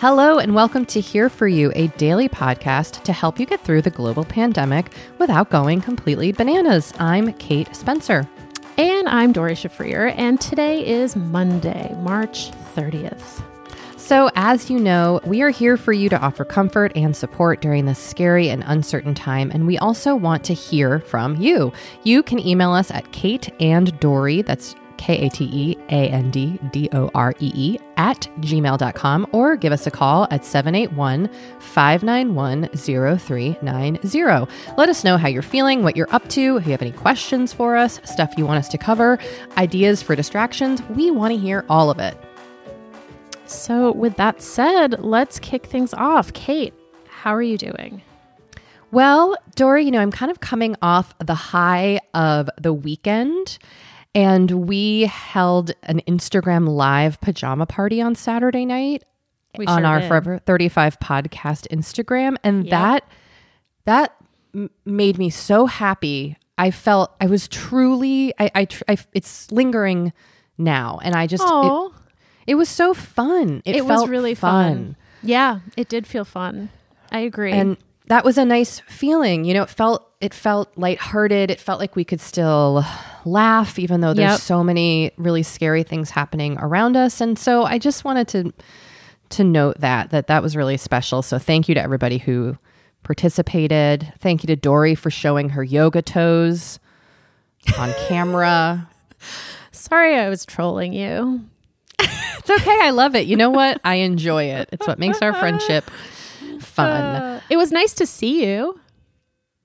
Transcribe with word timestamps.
Hello, 0.00 0.38
and 0.38 0.54
welcome 0.54 0.86
to 0.86 1.00
Here 1.00 1.28
For 1.28 1.48
You, 1.48 1.72
a 1.74 1.88
daily 1.88 2.28
podcast 2.28 3.02
to 3.02 3.12
help 3.12 3.40
you 3.40 3.46
get 3.46 3.62
through 3.62 3.82
the 3.82 3.90
global 3.90 4.24
pandemic 4.24 4.92
without 5.18 5.50
going 5.50 5.80
completely 5.80 6.30
bananas. 6.30 6.92
I'm 7.00 7.32
Kate 7.32 7.74
Spencer. 7.74 8.24
And 8.76 9.08
I'm 9.08 9.32
Doree 9.32 9.54
Shafrir, 9.54 10.14
and 10.16 10.40
today 10.40 10.86
is 10.86 11.16
Monday, 11.16 11.92
March 11.98 12.52
30th. 12.76 13.42
So, 13.96 14.30
as 14.36 14.70
you 14.70 14.78
know, 14.78 15.18
we 15.24 15.42
are 15.42 15.50
here 15.50 15.76
for 15.76 15.92
you 15.92 16.08
to 16.10 16.20
offer 16.20 16.44
comfort 16.44 16.92
and 16.94 17.16
support 17.16 17.60
during 17.60 17.86
this 17.86 17.98
scary 17.98 18.50
and 18.50 18.62
uncertain 18.68 19.16
time. 19.16 19.50
And 19.52 19.66
we 19.66 19.78
also 19.78 20.14
want 20.14 20.44
to 20.44 20.54
hear 20.54 21.00
from 21.00 21.40
you. 21.40 21.72
You 22.04 22.22
can 22.22 22.38
email 22.38 22.70
us 22.70 22.92
at 22.92 23.10
Kate 23.10 23.52
and 23.60 23.98
Doree, 23.98 24.42
that's 24.42 24.76
K 24.98 25.26
A 25.26 25.30
T 25.30 25.44
E 25.44 25.78
A 25.88 26.08
N 26.10 26.30
D 26.30 26.58
D 26.70 26.88
O 26.92 27.10
R 27.14 27.34
E 27.40 27.52
E, 27.54 27.78
at 27.96 28.28
gmail.com, 28.40 29.26
or 29.32 29.56
give 29.56 29.72
us 29.72 29.86
a 29.86 29.90
call 29.90 30.28
at 30.30 30.44
781 30.44 31.30
591 31.60 32.68
0390. 32.76 34.52
Let 34.76 34.88
us 34.88 35.04
know 35.04 35.16
how 35.16 35.28
you're 35.28 35.42
feeling, 35.42 35.82
what 35.82 35.96
you're 35.96 36.12
up 36.14 36.28
to, 36.30 36.58
if 36.58 36.66
you 36.66 36.72
have 36.72 36.82
any 36.82 36.92
questions 36.92 37.52
for 37.52 37.76
us, 37.76 38.00
stuff 38.04 38.34
you 38.36 38.44
want 38.44 38.58
us 38.58 38.68
to 38.68 38.78
cover, 38.78 39.18
ideas 39.56 40.02
for 40.02 40.14
distractions. 40.14 40.82
We 40.90 41.10
want 41.10 41.32
to 41.32 41.38
hear 41.38 41.64
all 41.68 41.90
of 41.90 41.98
it. 41.98 42.16
So, 43.46 43.92
with 43.92 44.16
that 44.16 44.42
said, 44.42 45.00
let's 45.02 45.38
kick 45.38 45.66
things 45.66 45.94
off. 45.94 46.34
Kate, 46.34 46.74
how 47.08 47.34
are 47.34 47.42
you 47.42 47.56
doing? 47.56 48.02
Well, 48.90 49.36
Doree, 49.54 49.84
you 49.84 49.90
know, 49.90 50.00
I'm 50.00 50.12
kind 50.12 50.30
of 50.30 50.40
coming 50.40 50.76
off 50.80 51.14
the 51.18 51.34
high 51.34 52.00
of 52.14 52.48
the 52.60 52.72
weekend. 52.72 53.58
And 54.14 54.50
we 54.66 55.02
held 55.02 55.72
an 55.82 56.00
Instagram 56.08 56.68
live 56.68 57.20
pajama 57.20 57.66
party 57.66 58.00
on 58.00 58.14
Saturday 58.14 58.64
night 58.64 59.04
We 59.56 59.66
on 59.66 59.80
sure 59.82 59.86
our 59.86 60.00
did. 60.00 60.08
Forever 60.08 60.38
35 60.38 60.98
podcast 60.98 61.68
Instagram. 61.68 62.36
And 62.42 62.64
Yep. 62.64 62.70
that, 62.70 63.08
that 63.84 64.16
m- 64.54 64.70
made 64.84 65.18
me 65.18 65.30
so 65.30 65.66
happy. 65.66 66.36
I 66.56 66.70
felt 66.70 67.14
I 67.20 67.26
was 67.26 67.46
truly, 67.48 68.32
I, 68.38 68.50
I, 68.54 68.64
tr- 68.64 68.82
I 68.88 68.96
it's 69.12 69.50
lingering 69.52 70.12
now. 70.56 70.98
And 71.04 71.14
I 71.14 71.26
just, 71.28 71.44
it, 71.46 71.92
it 72.48 72.54
was 72.56 72.68
so 72.68 72.94
fun. 72.94 73.62
It, 73.64 73.76
it, 73.76 73.84
was 73.84 73.98
felt 74.00 74.08
really 74.08 74.34
fun. 74.34 74.96
Yeah, 75.22 75.60
it 75.76 75.88
did 75.88 76.06
feel 76.06 76.24
fun. 76.24 76.70
I 77.12 77.20
agree. 77.20 77.52
and 77.52 77.76
that 78.08 78.24
was 78.24 78.36
a 78.38 78.44
nice 78.44 78.80
feeling 78.80 79.44
you 79.44 79.54
know 79.54 79.62
it 79.62 79.70
felt 79.70 80.04
it 80.20 80.34
felt 80.34 80.68
lighthearted. 80.76 81.48
It 81.48 81.60
felt 81.60 81.78
like 81.78 81.94
we 81.94 82.04
could 82.04 82.20
still 82.20 82.84
laugh 83.24 83.78
even 83.78 84.00
though 84.00 84.14
there's 84.14 84.32
Yep. 84.32 84.40
so 84.40 84.64
many 84.64 85.12
really 85.16 85.44
scary 85.44 85.84
things 85.84 86.10
happening 86.10 86.58
around 86.58 86.96
us. 86.96 87.20
And 87.20 87.38
so 87.38 87.62
i 87.62 87.78
just 87.78 88.02
wanted 88.04 88.26
to 88.28 88.52
to 89.30 89.44
note 89.44 89.78
that 89.78 90.10
that 90.10 90.26
that 90.26 90.42
was 90.42 90.56
really 90.56 90.76
special. 90.76 91.22
So 91.22 91.38
thank 91.38 91.68
you 91.68 91.74
to 91.76 91.80
everybody 91.80 92.18
who 92.18 92.56
participated. 93.04 94.12
Thank 94.18 94.42
you 94.42 94.48
to 94.48 94.56
doree 94.56 94.94
for 94.96 95.10
showing 95.10 95.50
her 95.50 95.62
yoga 95.62 96.02
toes 96.02 96.80
on 97.78 97.92
camera. 98.08 98.88
Sorry 99.70 100.16
I 100.16 100.28
was 100.28 100.44
trolling 100.44 100.92
you. 100.92 101.42
it's 102.00 102.50
okay. 102.50 102.78
I 102.82 102.90
love 102.90 103.14
it. 103.14 103.26
You 103.26 103.36
know 103.36 103.50
what? 103.50 103.80
I 103.84 103.96
enjoy 103.96 104.44
it. 104.44 104.68
It's 104.72 104.86
what 104.86 104.98
makes 104.98 105.20
our 105.22 105.32
friendship 105.34 105.88
fun 106.84 107.02
Uh, 107.22 107.40
it 107.50 107.56
was 107.56 107.72
nice 107.72 107.92
to 107.94 108.06
see 108.06 108.44
you. 108.44 108.78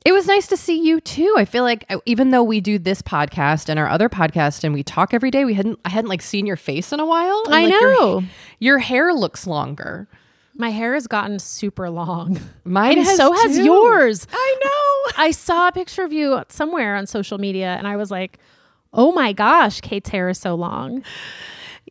It 0.05 0.11
was 0.11 0.27
nice 0.27 0.47
to 0.47 0.57
see 0.57 0.81
you 0.85 0.99
too. 0.99 1.33
I 1.37 1.45
feel 1.45 1.63
like 1.63 1.85
uh, 1.89 1.99
even 2.05 2.31
though 2.31 2.43
we 2.43 2.59
do 2.59 2.77
this 2.77 3.01
podcast 3.01 3.69
and 3.69 3.79
our 3.79 3.87
other 3.87 4.09
podcast 4.09 4.65
and 4.65 4.73
we 4.73 4.83
talk 4.83 5.13
every 5.13 5.31
day, 5.31 5.45
we 5.45 5.53
hadn't 5.53 5.79
I 5.85 5.89
hadn't 5.89 6.09
like 6.09 6.21
seen 6.21 6.45
your 6.45 6.57
face 6.57 6.91
in 6.91 6.99
a 6.99 7.05
while. 7.05 7.43
And, 7.45 7.55
I 7.55 7.61
like, 7.63 7.71
your- 7.71 7.91
know. 7.99 8.23
Your, 8.59 8.79
hair 8.79 9.13
looks 9.13 9.47
longer. 9.47 10.09
My 10.55 10.69
hair 10.71 10.93
has 10.93 11.07
gotten 11.07 11.39
super 11.39 11.89
long. 11.89 12.37
Mine 12.65 12.97
and 12.97 13.07
has 13.07 13.17
so 13.17 13.31
has 13.31 13.57
yours. 13.57 14.27
I 14.31 14.55
know. 14.63 15.23
I 15.23 15.31
saw 15.31 15.69
a 15.69 15.71
picture 15.71 16.03
of 16.03 16.11
you 16.11 16.43
somewhere 16.49 16.95
on 16.95 17.07
social 17.07 17.37
media 17.37 17.75
and 17.77 17.87
I 17.87 17.95
was 17.95 18.11
like, 18.11 18.39
oh 18.93 19.11
my 19.13 19.31
gosh, 19.33 19.79
Kate's 19.81 20.09
hair 20.09 20.27
is 20.29 20.37
so 20.37 20.53
long. 20.53 21.03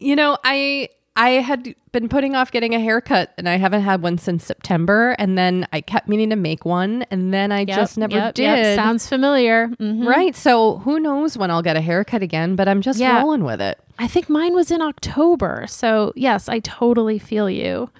You 0.00 0.16
know, 0.16 0.36
I 0.44 0.91
I 1.14 1.30
had 1.42 1.74
been 1.92 2.08
putting 2.08 2.34
off 2.34 2.50
getting 2.52 2.74
a 2.74 2.80
haircut 2.80 3.32
and 3.36 3.46
I 3.46 3.56
haven't 3.58 3.82
had 3.82 4.00
one 4.02 4.16
since 4.16 4.46
September 4.46 5.14
and 5.18 5.36
then 5.36 5.66
I 5.70 5.82
kept 5.82 6.08
meaning 6.08 6.30
to 6.30 6.36
make 6.36 6.64
one 6.64 7.02
and 7.10 7.34
then 7.34 7.52
I 7.52 7.60
Yep, 7.60 7.68
just 7.68 7.98
never 7.98 8.14
yep, 8.16 8.34
did. 8.34 8.44
yep. 8.44 8.76
Sounds 8.76 9.06
familiar. 9.06 9.68
Mhm. 9.78 10.06
right. 10.06 10.34
So 10.34 10.78
who 10.78 10.98
knows 10.98 11.36
when 11.36 11.50
I'll 11.50 11.60
get 11.62 11.76
a 11.76 11.82
haircut 11.82 12.22
again, 12.22 12.56
but 12.56 12.66
I'm 12.66 12.80
just 12.80 12.98
Yeah. 12.98 13.20
rolling 13.20 13.44
with 13.44 13.60
it. 13.60 13.78
I 13.98 14.06
think 14.06 14.30
mine 14.30 14.54
was 14.54 14.70
in 14.70 14.80
October. 14.80 15.66
So, 15.68 16.12
yes, 16.16 16.48
I 16.48 16.60
totally 16.60 17.18
feel 17.18 17.50
you. 17.50 17.90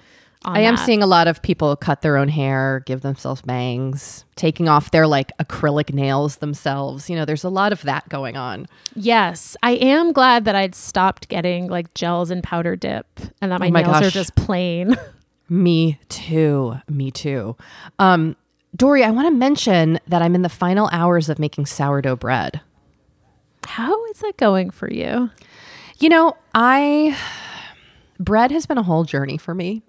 I 0.45 0.61
am 0.61 0.75
that. 0.75 0.85
seeing 0.85 1.01
a 1.01 1.07
lot 1.07 1.27
of 1.27 1.41
people 1.41 1.75
cut 1.75 2.01
their 2.01 2.17
own 2.17 2.27
hair, 2.27 2.83
give 2.85 3.01
themselves 3.01 3.41
bangs, 3.41 4.25
taking 4.35 4.67
off 4.67 4.91
their 4.91 5.07
like 5.07 5.31
acrylic 5.39 5.93
nails 5.93 6.37
themselves. 6.37 7.09
You 7.09 7.15
know, 7.15 7.25
there's 7.25 7.43
a 7.43 7.49
lot 7.49 7.71
of 7.71 7.81
that 7.83 8.09
going 8.09 8.35
on. 8.35 8.67
Yes, 8.95 9.55
I 9.63 9.71
am 9.71 10.11
glad 10.11 10.45
that 10.45 10.55
I'd 10.55 10.75
stopped 10.75 11.29
getting 11.29 11.67
like 11.67 11.93
gels 11.93 12.29
and 12.29 12.43
powder 12.43 12.75
dip 12.75 13.07
and 13.41 13.51
that 13.51 13.59
my, 13.59 13.67
Oh 13.67 13.71
my 13.71 13.83
nails 13.83 14.01
are 14.01 14.09
just 14.09 14.35
plain. 14.35 14.95
Me 15.49 15.99
too. 16.09 16.75
Me 16.89 17.11
too. 17.11 17.55
Um, 17.99 18.35
Doree, 18.75 19.03
I 19.03 19.11
want 19.11 19.27
to 19.27 19.33
mention 19.33 19.99
that 20.07 20.21
I'm 20.21 20.35
in 20.35 20.41
the 20.41 20.49
final 20.49 20.89
hours 20.91 21.29
of 21.29 21.37
making 21.37 21.67
sourdough 21.67 22.15
bread. 22.15 22.61
How 23.65 24.05
is 24.07 24.19
that 24.19 24.35
going 24.37 24.71
for 24.71 24.91
you? 24.91 25.29
You 25.99 26.09
know, 26.09 26.35
I 26.53 27.17
bread 28.19 28.51
has 28.51 28.65
been 28.65 28.77
a 28.77 28.83
whole 28.83 29.03
journey 29.03 29.37
for 29.37 29.53
me. 29.53 29.83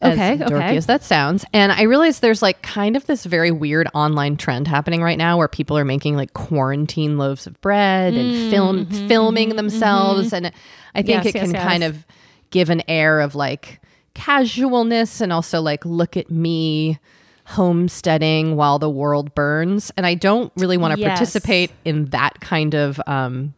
As 0.00 0.12
Okay, 0.12 0.36
dorky 0.44 0.52
okay. 0.52 0.76
as 0.76 0.86
that 0.86 1.02
sounds. 1.02 1.44
And 1.52 1.72
I 1.72 1.82
realize 1.82 2.20
there's 2.20 2.40
like 2.42 2.62
kind 2.62 2.96
of 2.96 3.06
this 3.06 3.24
very 3.24 3.50
weird 3.50 3.88
online 3.94 4.36
trend 4.36 4.68
happening 4.68 5.02
right 5.02 5.18
now 5.18 5.36
where 5.38 5.48
people 5.48 5.76
are 5.76 5.84
making 5.84 6.16
like 6.16 6.34
quarantine 6.34 7.18
loaves 7.18 7.46
of 7.48 7.60
bread 7.60 8.14
and 8.14 8.50
film 8.50 8.86
filming 9.08 9.56
themselves. 9.56 10.32
And 10.32 10.46
I 10.46 10.50
think 10.50 10.56
Mm, 10.94 11.00
mm-hmm, 11.02 11.08
Yes, 11.08 11.26
it 11.26 11.34
yes, 11.34 11.44
can 11.44 11.54
yes. 11.54 11.64
kind 11.64 11.82
of 11.84 12.06
give 12.50 12.70
an 12.70 12.82
air 12.88 13.20
of 13.20 13.34
like 13.34 13.80
casualness 14.14 15.20
and 15.20 15.32
also 15.32 15.60
like 15.60 15.84
look 15.84 16.16
at 16.16 16.30
me 16.30 16.98
homesteading 17.46 18.56
while 18.56 18.78
the 18.78 18.90
world 18.90 19.34
burns. 19.34 19.90
And 19.96 20.06
I 20.06 20.14
don't 20.14 20.52
really 20.56 20.76
want 20.76 20.98
to 20.98 21.04
participate 21.04 21.72
in 21.84 22.06
that 22.06 22.40
kind 22.40 22.74
of 22.74 23.00
um 23.06 23.54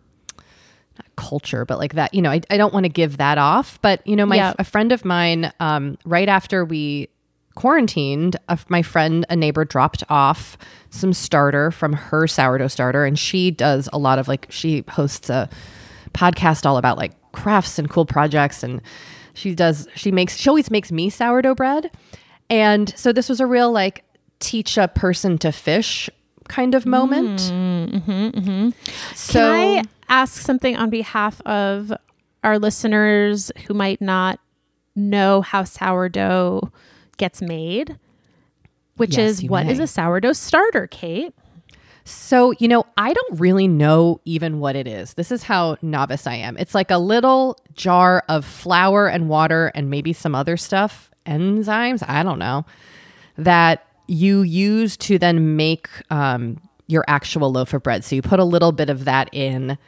culture, 1.21 1.65
but 1.65 1.79
like 1.79 1.95
that, 1.95 2.15
you 2.15 2.23
know, 2.23 2.31
I, 2.31 2.41
I 2.51 2.57
don't 2.57 2.73
want 2.73 2.85
to 2.85 2.89
give 2.89 3.19
that 3.19 3.37
off. 3.39 3.79
But, 3.83 4.07
you 4.07 4.17
know, 4.17 4.25
my 4.27 4.37
Yeah. 4.37 4.55
a 4.59 4.65
friend 4.65 4.91
of 4.93 5.05
mine, 5.05 5.53
um, 5.61 5.99
right 6.05 6.29
after 6.29 6.65
we 6.65 7.09
quarantined, 7.57 8.37
a, 8.49 8.59
my 8.69 8.81
friend, 8.83 9.27
a 9.29 9.37
neighbor 9.37 9.65
dropped 9.65 10.03
off 10.09 10.57
some 10.91 11.13
starter 11.13 11.71
from 11.71 11.93
her 11.93 12.27
sourdough 12.27 12.69
starter. 12.69 13.05
And 13.05 13.19
she 13.19 13.51
does 13.51 13.89
a 13.93 13.99
lot 13.99 14.19
of 14.19 14.29
like, 14.29 14.47
she 14.51 14.85
hosts 14.89 15.29
a 15.29 15.49
podcast 16.15 16.65
all 16.65 16.79
about 16.79 16.97
like 16.97 17.13
crafts 17.33 17.79
and 17.79 17.91
cool 17.91 18.07
projects. 18.07 18.63
And 18.63 18.81
she 19.35 19.55
does, 19.55 19.89
she 19.95 20.11
makes, 20.11 20.37
she 20.37 20.49
always 20.49 20.71
makes 20.71 20.91
me 20.91 21.11
sourdough 21.11 21.55
bread. 21.55 21.91
And 22.49 22.93
so 22.97 23.13
this 23.13 23.29
was 23.29 23.41
a 23.41 23.47
real 23.47 23.71
like 23.71 24.05
teach 24.39 24.79
a 24.79 24.89
person 24.89 25.37
to 25.39 25.53
fish 25.53 26.09
kind 26.51 26.75
of 26.75 26.85
moment. 26.85 27.41
Mm, 27.41 27.89
mm-hmm, 28.03 28.39
mm-hmm. 28.39 28.69
So 29.15 29.33
Can 29.41 29.79
I 29.79 29.83
ask 30.09 30.43
something 30.43 30.77
on 30.77 30.91
behalf 30.91 31.41
of 31.43 31.93
our 32.45 32.59
listeners 32.59 33.51
who 33.67 33.75
might 33.75 34.01
not 34.03 34.41
know 34.97 35.41
how 35.41 35.65
sourdough 35.65 36.71
gets 37.17 37.41
made? 37.41 37.97
Which 38.97 39.17
Yes, 39.17 39.31
is 39.31 39.43
you 39.45 39.49
what 39.49 39.67
is 39.67 39.79
may. 39.79 39.85
a 39.85 39.87
sourdough 39.87 40.33
starter, 40.35 40.87
Kate? 40.87 41.33
So, 42.05 42.53
you 42.59 42.67
know, 42.67 42.85
I 42.97 43.13
don't 43.13 43.39
really 43.41 43.69
know 43.69 44.21
even 44.25 44.59
what 44.59 44.75
it 44.75 44.87
is. 44.89 45.15
This 45.15 45.31
is 45.31 45.45
how 45.45 45.77
novice 45.81 46.27
I 46.27 46.35
am. 46.35 46.57
It's 46.57 46.75
like 46.75 46.91
a 46.91 46.99
little 46.99 47.57
jar 47.75 48.25
of 48.29 48.45
flour 48.45 49.07
and 49.07 49.29
water 49.29 49.71
and 49.75 49.89
maybe 49.91 50.13
some 50.13 50.35
other 50.35 50.57
stuff, 50.57 51.11
enzymes, 51.27 52.03
I 52.09 52.23
don't 52.23 52.39
know, 52.39 52.65
that 53.39 53.87
you 54.11 54.43
use 54.43 54.97
to 54.97 55.19
then 55.19 55.57
make 55.57 55.89
um, 56.11 56.61
your 56.89 57.05
actual 57.07 57.53
loaf 57.53 57.73
of 57.73 57.83
bread. 57.83 58.05
So 58.05 58.17
you 58.17 58.23
put 58.23 58.41
a 58.41 58.45
little 58.45 58.73
bit 58.73 58.91
of 58.91 59.05
that 59.05 59.29
in 59.33 59.79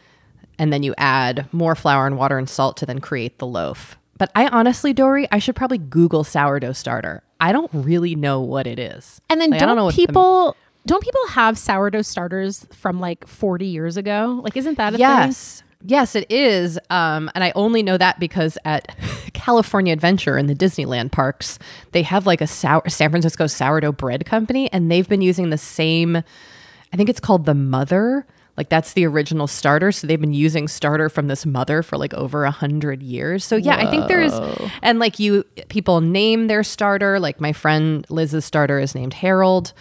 and 0.58 0.72
then 0.72 0.82
you 0.84 0.94
add 0.96 1.48
more 1.52 1.74
flour 1.74 2.06
and 2.06 2.16
water 2.16 2.38
and 2.38 2.48
salt 2.48 2.76
to 2.78 2.86
then 2.86 3.00
create 3.00 3.38
the 3.38 3.46
loaf. 3.46 3.98
But 4.18 4.30
I 4.36 4.46
honestly, 4.46 4.92
Doree, 4.92 5.26
I 5.32 5.40
should 5.40 5.56
probably 5.56 5.78
Google 5.78 6.22
sourdough 6.22 6.74
starter. 6.74 7.24
I 7.40 7.50
don't 7.50 7.70
really 7.72 8.14
know 8.14 8.40
what 8.40 8.68
it 8.68 8.78
is. 8.78 9.20
And 9.28 9.40
then 9.40 9.50
Like, 9.50 9.62
I 9.62 9.66
don't, 9.66 9.74
know 9.74 9.84
what 9.86 9.96
the- 9.96 10.06
people 10.06 10.56
don't 10.86 11.02
people 11.02 11.26
have 11.30 11.58
sourdough 11.58 12.02
starters 12.02 12.66
from 12.72 13.00
like 13.00 13.26
40 13.26 13.66
years 13.66 13.96
ago? 13.96 14.40
Like 14.44 14.56
isn't 14.56 14.78
that 14.78 14.90
a 14.94 14.96
thing? 14.96 15.00
yes 15.00 15.62
yes 15.84 16.14
it 16.14 16.30
is 16.30 16.78
um, 16.90 17.30
and 17.34 17.42
i 17.44 17.52
only 17.54 17.82
know 17.82 17.96
that 17.98 18.18
because 18.20 18.56
at 18.64 18.94
california 19.32 19.92
adventure 19.92 20.38
in 20.38 20.46
the 20.46 20.54
disneyland 20.54 21.10
parks 21.10 21.58
they 21.92 22.02
have 22.02 22.26
like 22.26 22.40
a 22.40 22.46
sour 22.46 22.88
san 22.88 23.10
francisco 23.10 23.46
sourdough 23.46 23.92
bread 23.92 24.24
company 24.24 24.70
and 24.72 24.90
they've 24.90 25.08
been 25.08 25.22
using 25.22 25.50
the 25.50 25.58
same 25.58 26.16
i 26.16 26.96
think 26.96 27.08
it's 27.08 27.20
called 27.20 27.44
the 27.46 27.54
mother 27.54 28.26
Like 28.56 28.68
that's 28.68 28.92
the 28.92 29.06
original 29.06 29.46
starter. 29.46 29.92
So 29.92 30.06
they've 30.06 30.20
been 30.20 30.34
using 30.34 30.68
starter 30.68 31.08
from 31.08 31.26
this 31.26 31.46
mother 31.46 31.82
for 31.82 31.96
like 31.96 32.12
over 32.12 32.44
a 32.44 32.50
hundred 32.50 33.02
years. 33.02 33.44
So 33.44 33.56
yeah, 33.56 33.76
I 33.78 33.90
think 33.90 34.08
there's 34.08 34.34
and 34.82 34.98
like 34.98 35.18
you 35.18 35.44
people 35.68 36.02
name 36.02 36.48
their 36.48 36.62
starter. 36.62 37.18
Like 37.18 37.40
my 37.40 37.54
friend 37.54 38.04
Liz's 38.10 38.44
starter 38.44 38.78
is 38.78 38.94
named 38.94 39.14
Harold 39.14 39.72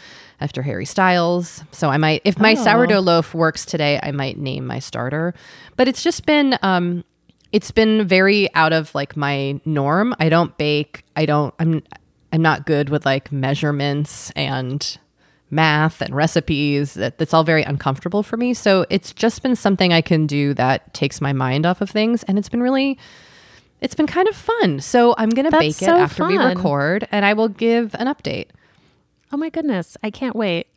after 0.42 0.62
Harry 0.62 0.86
Styles. 0.86 1.64
So 1.72 1.90
I 1.90 1.98
might 1.98 2.22
if 2.26 2.38
my 2.40 2.54
Oh. 2.58 2.64
sourdough 2.64 3.00
loaf 3.00 3.34
works 3.34 3.66
today, 3.66 4.00
I 4.02 4.12
might 4.12 4.38
name 4.38 4.66
my 4.66 4.80
starter. 4.80 5.34
But 5.78 5.88
it's 5.88 6.04
just 6.04 6.26
been 6.26 6.58
um 6.62 7.04
it's 7.52 7.72
been 7.72 8.08
very 8.08 8.54
out 8.56 8.74
of 8.74 8.94
like 8.96 9.16
my 9.18 9.60
norm. 9.66 10.16
I 10.20 10.30
don't 10.30 10.58
bake. 10.58 11.04
I 11.16 11.26
don't 11.26 11.54
I'm 11.60 11.84
I'm 12.34 12.42
not 12.42 12.66
good 12.66 12.90
with 12.90 13.06
like 13.06 13.32
measurements 13.32 14.32
and 14.32 14.98
math 15.50 16.02
and 16.02 16.16
recipes. 16.16 16.94
That 16.94 17.18
that's 17.18 17.34
all 17.34 17.44
very 17.44 17.64
uncomfortable 17.64 18.24
for 18.24 18.38
me. 18.38 18.54
So 18.54 18.86
it's 18.90 19.14
just 19.14 19.44
been 19.44 19.56
something 19.56 19.92
I 19.92 20.02
can 20.02 20.28
do 20.28 20.54
that 20.56 20.94
takes 20.94 21.20
my 21.22 21.34
mind 21.34 21.66
off 21.66 21.82
of 21.82 21.90
things 21.90 22.24
and 22.24 22.40
it's 22.40 22.50
been 22.50 22.64
really 22.64 22.98
it's 23.82 23.96
been 23.96 24.08
kind 24.08 24.28
of 24.30 24.36
fun. 24.36 24.80
So 24.80 25.16
I'm 25.18 25.30
going 25.32 25.50
to 25.50 25.58
bake 25.58 25.74
so 25.74 25.96
it 25.98 26.00
after 26.00 26.28
we 26.28 26.38
record 26.38 27.08
and 27.12 27.26
I 27.26 27.34
will 27.34 27.50
give 27.50 27.96
an 27.96 28.08
update. 28.08 28.48
Oh 29.32 29.38
my 29.38 29.50
goodness, 29.50 29.98
I 30.04 30.10
can't 30.12 30.36
wait. 30.36 30.68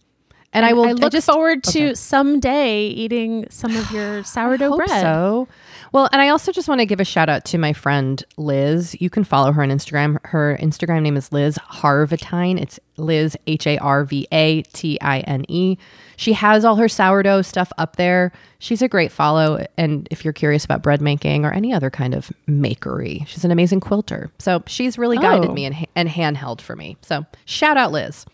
And 0.56 0.64
I 0.64 0.72
will 0.72 0.84
I 0.86 0.92
look 0.92 1.10
just 1.10 1.26
forward 1.28 1.64
to 1.64 1.82
Okay. 1.86 1.94
someday 1.94 2.86
eating 2.86 3.44
some 3.50 3.74
of 3.74 3.90
your 3.90 4.22
sourdough 4.24 4.68
hope 4.68 4.86
bread. 4.86 5.00
So, 5.02 5.48
well, 5.90 6.08
and 6.12 6.22
I 6.22 6.28
also 6.28 6.52
just 6.52 6.68
want 6.68 6.78
to 6.80 6.86
give 6.86 7.00
a 7.00 7.04
shout 7.04 7.28
out 7.28 7.44
to 7.46 7.58
my 7.58 7.72
friend 7.72 8.22
Liz. 8.36 8.94
You 9.00 9.10
can 9.10 9.24
follow 9.24 9.50
her 9.50 9.62
on 9.64 9.70
Instagram. 9.70 10.24
Her 10.26 10.56
Instagram 10.62 11.02
name 11.02 11.16
is 11.16 11.32
Liz 11.32 11.58
Harvatine. 11.58 12.60
It's 12.62 12.78
Liz 12.96 13.36
H 13.48 13.66
A 13.66 13.78
R 13.78 14.04
V 14.04 14.28
A 14.30 14.62
T 14.62 14.96
I 15.00 15.20
N 15.20 15.44
E. 15.48 15.76
She 16.16 16.34
has 16.34 16.64
all 16.64 16.76
her 16.76 16.88
sourdough 16.88 17.42
stuff 17.42 17.72
up 17.76 17.96
there. 17.96 18.30
She's 18.60 18.80
a 18.80 18.86
great 18.86 19.10
follow. 19.10 19.66
And 19.76 20.06
if 20.12 20.24
you're 20.24 20.32
curious 20.32 20.64
about 20.64 20.84
bread 20.84 21.00
making 21.02 21.44
or 21.44 21.50
any 21.52 21.72
other 21.72 21.90
kind 21.90 22.14
of 22.14 22.30
makery, 22.48 23.26
she's 23.26 23.44
an 23.44 23.50
amazing 23.50 23.80
quilter. 23.80 24.30
So 24.38 24.62
she's 24.68 24.98
really 24.98 25.18
guided 25.18 25.50
Oh. 25.50 25.52
me 25.52 25.64
and, 25.64 25.74
and 25.96 26.08
handheld 26.08 26.60
for 26.60 26.76
me. 26.76 26.96
So 27.02 27.26
shout 27.44 27.76
out 27.76 27.90
Liz. 27.90 28.24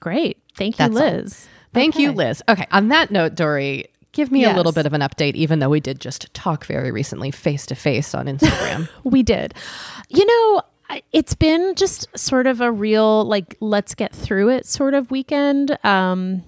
Great, 0.00 0.38
thank 0.56 0.78
you, 0.78 0.88
That's 0.88 0.96
all. 0.96 1.10
Liz. 1.10 1.48
Thank 1.72 1.98
you, 1.98 2.12
Liz. 2.12 2.42
Okay, 2.48 2.66
on 2.70 2.88
that 2.88 3.10
note, 3.10 3.34
Doree, 3.34 3.86
give 4.12 4.32
me 4.32 4.44
a 4.44 4.52
little 4.52 4.72
bit 4.72 4.86
of 4.86 4.92
an 4.94 5.00
update, 5.00 5.34
even 5.34 5.58
though 5.58 5.68
we 5.68 5.80
did 5.80 6.00
just 6.00 6.32
talk 6.34 6.64
very 6.66 6.90
recently 6.90 7.30
face 7.30 7.66
to 7.66 7.74
face 7.74 8.14
on 8.14 8.26
Instagram. 8.26 8.88
We 9.04 9.22
did. 9.22 9.54
You 10.08 10.24
know, 10.26 10.62
it's 11.12 11.34
been 11.34 11.74
just 11.74 12.08
sort 12.18 12.46
of 12.46 12.60
a 12.60 12.72
real 12.72 13.24
like 13.24 13.56
let's 13.60 13.94
get 13.94 14.14
through 14.14 14.48
it 14.50 14.66
sort 14.66 14.94
of 14.94 15.10
weekend 15.10 15.76
um 15.84 16.42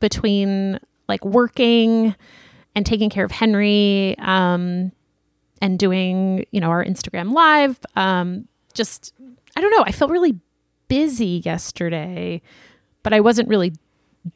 between 0.00 0.78
like 1.08 1.24
working 1.24 2.14
and 2.74 2.86
taking 2.86 3.10
care 3.10 3.24
of 3.24 3.30
Henry 3.30 4.16
um 4.18 4.92
and 5.60 5.78
doing, 5.78 6.44
you 6.50 6.60
know, 6.60 6.70
our 6.70 6.84
Instagram 6.84 7.32
live 7.32 7.78
um 7.96 8.48
just 8.74 9.12
I 9.54 9.60
don't 9.60 9.70
know, 9.70 9.84
I 9.86 9.92
felt 9.92 10.10
really 10.10 10.38
busy 10.88 11.42
yesterday, 11.44 12.42
but 13.02 13.12
I 13.12 13.20
wasn't 13.20 13.48
really 13.48 13.72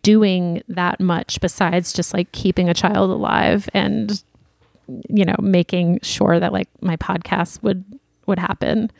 doing 0.02 0.62
that 0.68 1.00
much 1.00 1.40
besides 1.40 1.92
just 1.92 2.12
like 2.12 2.30
keeping 2.32 2.68
a 2.68 2.74
child 2.74 3.10
alive 3.10 3.68
and 3.72 4.22
you 5.08 5.24
know 5.24 5.36
making 5.40 6.00
sure 6.02 6.38
that 6.40 6.52
like 6.52 6.68
my 6.80 6.96
podcast 6.96 7.62
would 7.62 7.84
would 8.26 8.38
happen. 8.38 8.90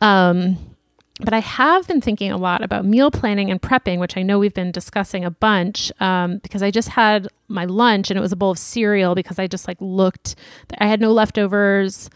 Um 0.00 0.56
but 1.20 1.34
i 1.34 1.40
have 1.40 1.86
been 1.88 2.00
thinking 2.00 2.30
a 2.30 2.36
lot 2.36 2.62
about 2.62 2.84
meal 2.84 3.10
planning 3.10 3.50
and 3.50 3.60
prepping 3.60 3.98
which 3.98 4.16
i 4.16 4.22
know 4.22 4.38
we've 4.38 4.54
been 4.54 4.70
discussing 4.70 5.24
a 5.24 5.30
bunch 5.30 5.90
um, 6.00 6.38
because 6.38 6.62
i 6.62 6.70
just 6.70 6.88
had 6.90 7.28
my 7.48 7.64
lunch 7.64 8.10
and 8.10 8.18
it 8.18 8.20
was 8.20 8.32
a 8.32 8.36
bowl 8.36 8.52
of 8.52 8.58
cereal 8.58 9.14
because 9.14 9.38
i 9.38 9.46
just 9.46 9.66
like 9.66 9.76
looked 9.80 10.36
i 10.78 10.86
had 10.86 11.00
no 11.00 11.12
leftovers. 11.12 12.08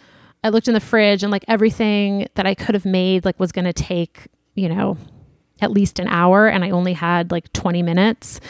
I 0.45 0.49
looked 0.49 0.67
in 0.67 0.75
the 0.75 0.81
fridge 0.81 1.23
and 1.23 1.31
like 1.31 1.45
everything 1.47 2.29
that 2.35 2.47
i 2.47 2.55
could 2.55 2.75
have 2.75 2.85
made 2.85 3.25
like 3.25 3.39
was 3.39 3.53
going 3.53 3.65
to 3.65 3.73
take 3.73 4.29
you 4.55 4.69
know 4.69 4.97
at 5.63 5.71
least 5.71 5.99
an 5.99 6.09
hour 6.09 6.49
and 6.49 6.65
I 6.65 6.71
only 6.71 6.93
had 6.93 7.31
like 7.31 7.53
20 7.53 7.83
minutes. 7.83 8.41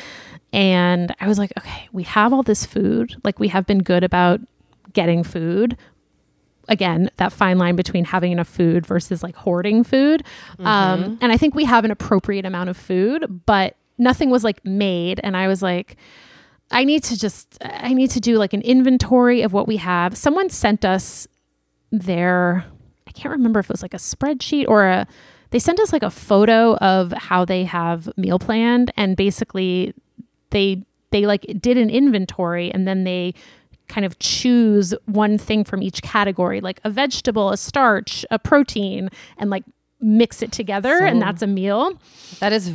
And 0.52 1.14
I 1.20 1.28
was 1.28 1.38
like, 1.38 1.52
okay, 1.58 1.88
we 1.92 2.02
have 2.04 2.32
all 2.32 2.42
this 2.42 2.66
food. 2.66 3.14
Like 3.24 3.38
we 3.38 3.48
have 3.48 3.66
been 3.66 3.82
good 3.82 4.04
about 4.04 4.40
getting 4.92 5.22
food. 5.22 5.76
Again, 6.68 7.10
that 7.16 7.32
fine 7.32 7.58
line 7.58 7.76
between 7.76 8.04
having 8.04 8.32
enough 8.32 8.48
food 8.48 8.86
versus 8.86 9.22
like 9.22 9.34
hoarding 9.34 9.82
food. 9.82 10.22
Um, 10.58 11.18
and 11.20 11.32
I 11.32 11.36
think 11.36 11.54
we 11.54 11.64
have 11.64 11.84
an 11.84 11.90
appropriate 11.90 12.44
amount 12.44 12.70
of 12.70 12.76
food, 12.76 13.42
but 13.46 13.76
nothing 13.98 14.30
was 14.30 14.44
like 14.44 14.64
made. 14.64 15.20
And 15.22 15.36
I 15.36 15.48
was 15.48 15.62
like, 15.62 15.96
I 16.70 16.84
need 16.84 17.02
to 17.04 17.18
just, 17.18 17.58
I 17.60 17.92
need 17.92 18.10
to 18.10 18.20
do 18.20 18.38
like 18.38 18.52
an 18.52 18.62
inventory 18.62 19.42
of 19.42 19.52
what 19.52 19.66
we 19.66 19.76
have. 19.78 20.16
Someone 20.16 20.50
sent 20.50 20.84
us 20.84 21.26
their, 21.90 22.64
I 23.06 23.10
can't 23.12 23.32
remember 23.32 23.60
if 23.60 23.66
it 23.66 23.72
was 23.72 23.82
like 23.82 23.94
a 23.94 23.98
spreadsheet 23.98 24.66
or 24.68 24.86
a, 24.86 25.06
they 25.52 25.58
sent 25.58 25.78
us 25.78 25.92
like 25.92 26.02
a 26.02 26.10
photo 26.10 26.76
of 26.78 27.12
how 27.12 27.44
they 27.44 27.62
have 27.64 28.10
meal 28.16 28.38
planned 28.38 28.90
and 28.96 29.16
basically 29.16 29.94
they 30.50 30.82
they 31.10 31.26
like 31.26 31.46
did 31.60 31.78
an 31.78 31.88
inventory 31.88 32.72
and 32.72 32.88
then 32.88 33.04
they 33.04 33.34
kind 33.88 34.04
of 34.04 34.18
choose 34.18 34.94
one 35.04 35.38
thing 35.38 35.62
from 35.62 35.82
each 35.82 36.02
category 36.02 36.60
like 36.60 36.80
a 36.84 36.90
vegetable 36.90 37.50
a 37.50 37.56
starch 37.56 38.24
a 38.30 38.38
protein 38.38 39.08
and 39.38 39.50
like 39.50 39.64
mix 40.00 40.42
it 40.42 40.50
together 40.50 41.04
and 41.04 41.22
that's 41.22 41.42
a 41.42 41.46
meal 41.46 41.92
that 42.40 42.52
is 42.52 42.72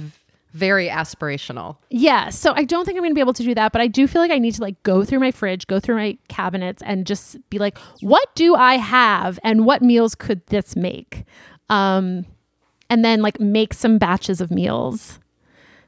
very 0.53 0.87
aspirational. 0.87 1.77
yeah 1.89 2.29
so 2.29 2.53
i 2.55 2.63
don't 2.63 2.85
think 2.85 2.95
i'm 2.95 3.01
going 3.01 3.11
to 3.11 3.15
be 3.15 3.21
able 3.21 3.33
to 3.33 3.43
do 3.43 3.53
that 3.53 3.71
but 3.71 3.81
i 3.81 3.87
do 3.87 4.07
feel 4.07 4.21
like 4.21 4.31
i 4.31 4.39
need 4.39 4.53
to 4.53 4.61
like 4.61 4.81
go 4.83 5.03
through 5.03 5.19
my 5.19 5.31
fridge 5.31 5.67
go 5.67 5.79
through 5.79 5.95
my 5.95 6.17
cabinets 6.29 6.81
and 6.85 7.05
just 7.05 7.37
be 7.49 7.57
like 7.57 7.77
what 8.01 8.33
do 8.35 8.55
i 8.55 8.77
have 8.77 9.39
and 9.43 9.65
what 9.65 9.81
meals 9.81 10.15
could 10.15 10.45
this 10.47 10.75
make 10.75 11.25
um 11.69 12.25
and 12.89 13.03
then 13.03 13.21
like 13.21 13.39
make 13.39 13.73
some 13.73 13.97
batches 13.97 14.41
of 14.41 14.51
meals 14.51 15.19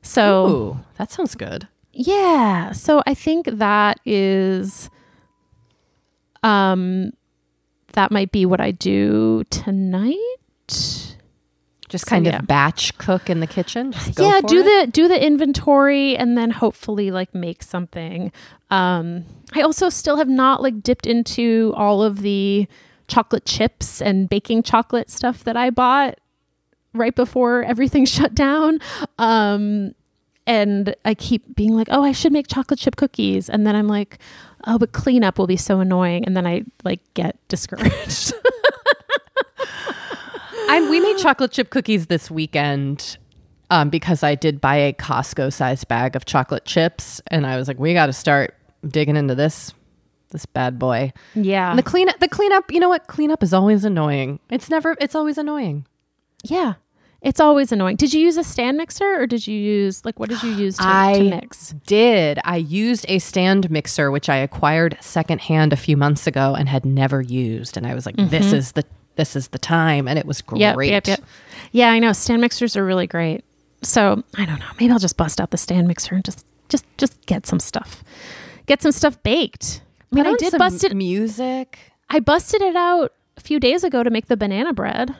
so 0.01 0.47
Ooh, 0.47 0.79
that 0.97 1.11
sounds 1.11 1.35
good. 1.35 1.67
yeah. 1.91 2.71
So 2.71 3.01
I 3.05 3.13
think 3.13 3.45
that 3.47 3.99
is 4.05 4.89
um 6.43 7.11
that 7.93 8.11
might 8.11 8.31
be 8.31 8.45
what 8.45 8.61
I 8.61 8.71
do 8.71 9.43
tonight. 9.49 10.15
Just 11.89 12.05
kind 12.05 12.27
yeah. 12.27 12.37
of 12.37 12.47
batch 12.47 12.95
cook 12.99 13.29
in 13.29 13.39
the 13.39 13.47
kitchen. 13.47 13.93
Yeah, 14.17 14.41
do 14.41 14.59
it. 14.59 14.85
the 14.85 14.91
do 14.91 15.07
the 15.07 15.23
inventory 15.23 16.15
and 16.15 16.37
then 16.37 16.51
hopefully 16.51 17.11
like 17.11 17.33
make 17.33 17.63
something. 17.63 18.31
Um 18.69 19.25
I 19.53 19.61
also 19.61 19.89
still 19.89 20.17
have 20.17 20.29
not 20.29 20.61
like 20.61 20.81
dipped 20.83 21.07
into 21.07 21.73
all 21.75 22.03
of 22.03 22.21
the 22.21 22.67
chocolate 23.07 23.45
chips 23.45 24.01
and 24.01 24.29
baking 24.29 24.61
chocolate 24.61 25.09
stuff 25.09 25.43
that 25.43 25.57
I 25.57 25.71
bought 25.71 26.19
right 26.93 27.15
before 27.15 27.63
everything 27.63 28.05
shut 28.17 28.33
down. 28.35 28.79
Um 29.17 29.93
and 30.47 30.95
I 31.05 31.13
keep 31.13 31.55
being 31.55 31.75
like, 31.75 31.89
"Oh, 31.91 32.03
I 32.03 32.11
should 32.11 32.33
make 32.33 32.47
chocolate 32.47 32.79
chip 32.79 32.95
cookies." 32.95 33.49
And 33.49 33.67
then 33.67 33.75
I'm 33.75 33.87
like, 33.87 34.17
"Oh, 34.65 34.79
but 34.79 34.93
cleanup 34.93 35.37
will 35.37 35.45
be 35.45 35.57
so 35.57 35.79
annoying." 35.79 36.25
And 36.25 36.35
then 36.35 36.47
I 36.47 36.63
like 36.83 37.01
get 37.13 37.35
discouraged. 37.49 38.33
I, 40.71 40.87
we 40.89 40.99
made 40.99 41.17
chocolate 41.17 41.51
chip 41.51 41.69
cookies 41.71 42.07
this 42.07 42.29
weekend 42.29 43.17
um, 43.71 43.89
because 43.89 44.23
I 44.23 44.35
did 44.35 44.61
buy 44.61 44.75
a 44.75 44.93
Costco 44.93 45.51
sized 45.51 45.87
bag 45.87 46.15
of 46.15 46.25
chocolate 46.25 46.65
chips, 46.65 47.21
and 47.27 47.45
I 47.45 47.57
was 47.57 47.67
like, 47.67 47.79
we 47.79 47.93
got 47.93 48.07
to 48.07 48.13
start 48.13 48.55
digging 48.87 49.15
into 49.15 49.35
this 49.35 49.73
this 50.31 50.45
bad 50.45 50.77
boy. 50.77 51.11
yeah. 51.33 51.69
And 51.71 51.79
the 51.79 51.83
cleanup, 51.83 52.19
the 52.19 52.27
cleanup, 52.27 52.71
you 52.71 52.79
know 52.79 52.89
what? 52.89 53.07
Cleanup 53.07 53.41
is 53.41 53.51
always 53.53 53.83
annoying. 53.83 54.39
It's 54.49 54.69
never. 54.69 54.95
It's 55.01 55.15
always 55.15 55.37
annoying. 55.37 55.85
Yeah. 56.43 56.75
It's 57.21 57.41
always 57.41 57.73
annoying. 57.73 57.97
Did 57.97 58.13
you 58.13 58.21
use 58.21 58.37
a 58.37 58.45
stand 58.45 58.77
mixer 58.77 59.21
or 59.21 59.27
did 59.27 59.45
you 59.45 59.57
use 59.57 60.05
like 60.05 60.19
what 60.19 60.29
did 60.29 60.41
you 60.41 60.51
use 60.51 60.77
to, 60.77 60.83
I 60.85 61.13
to 61.17 61.29
mix? 61.29 61.75
did. 61.85 62.39
I 62.45 62.55
used 62.55 63.05
a 63.09 63.19
stand 63.19 63.69
mixer, 63.69 64.09
which 64.09 64.29
I 64.29 64.37
acquired 64.37 64.97
secondhand 65.01 65.73
a 65.73 65.77
few 65.77 65.97
months 65.97 66.27
ago 66.27 66.55
and 66.55 66.69
had 66.69 66.85
never 66.85 67.21
used. 67.21 67.75
And 67.75 67.85
I 67.85 67.93
was 67.93 68.05
like, 68.05 68.15
this 68.15 68.47
mm-hmm. 68.47 68.55
is 68.55 68.71
the 68.71 68.85
this 69.15 69.35
is 69.35 69.49
the 69.49 69.59
time, 69.59 70.07
and 70.07 70.17
it 70.17 70.25
was 70.25 70.41
great. 70.41 70.61
Yep, 70.61 70.77
yep, 70.79 71.07
yep. 71.07 71.23
Yeah, 71.73 71.91
I 71.91 71.99
know. 71.99 72.13
Stand 72.13 72.39
mixers 72.39 72.77
are 72.77 72.85
really 72.85 73.05
great. 73.05 73.43
So 73.83 74.23
I 74.35 74.45
don't 74.45 74.59
know. 74.59 74.67
Maybe 74.79 74.93
I'll 74.93 74.99
just 74.99 75.17
bust 75.17 75.41
out 75.41 75.51
the 75.51 75.57
stand 75.57 75.89
mixer 75.89 76.15
and 76.15 76.23
just 76.23 76.45
just 76.69 76.85
just 76.97 77.25
get 77.25 77.45
some 77.45 77.59
stuff. 77.59 78.01
Get 78.65 78.81
some 78.81 78.93
stuff 78.93 79.21
baked. 79.23 79.81
I 80.13 80.15
mean, 80.15 80.25
I 80.25 80.35
did 80.35 80.57
bust 80.57 80.85
it 80.85 80.95
music. 80.95 81.77
I 82.09 82.21
busted 82.21 82.61
it 82.61 82.77
out 82.77 83.11
a 83.35 83.41
few 83.41 83.59
days 83.59 83.83
ago 83.83 84.03
to 84.03 84.09
make 84.09 84.27
the 84.27 84.37
banana 84.37 84.71
bread. 84.71 85.15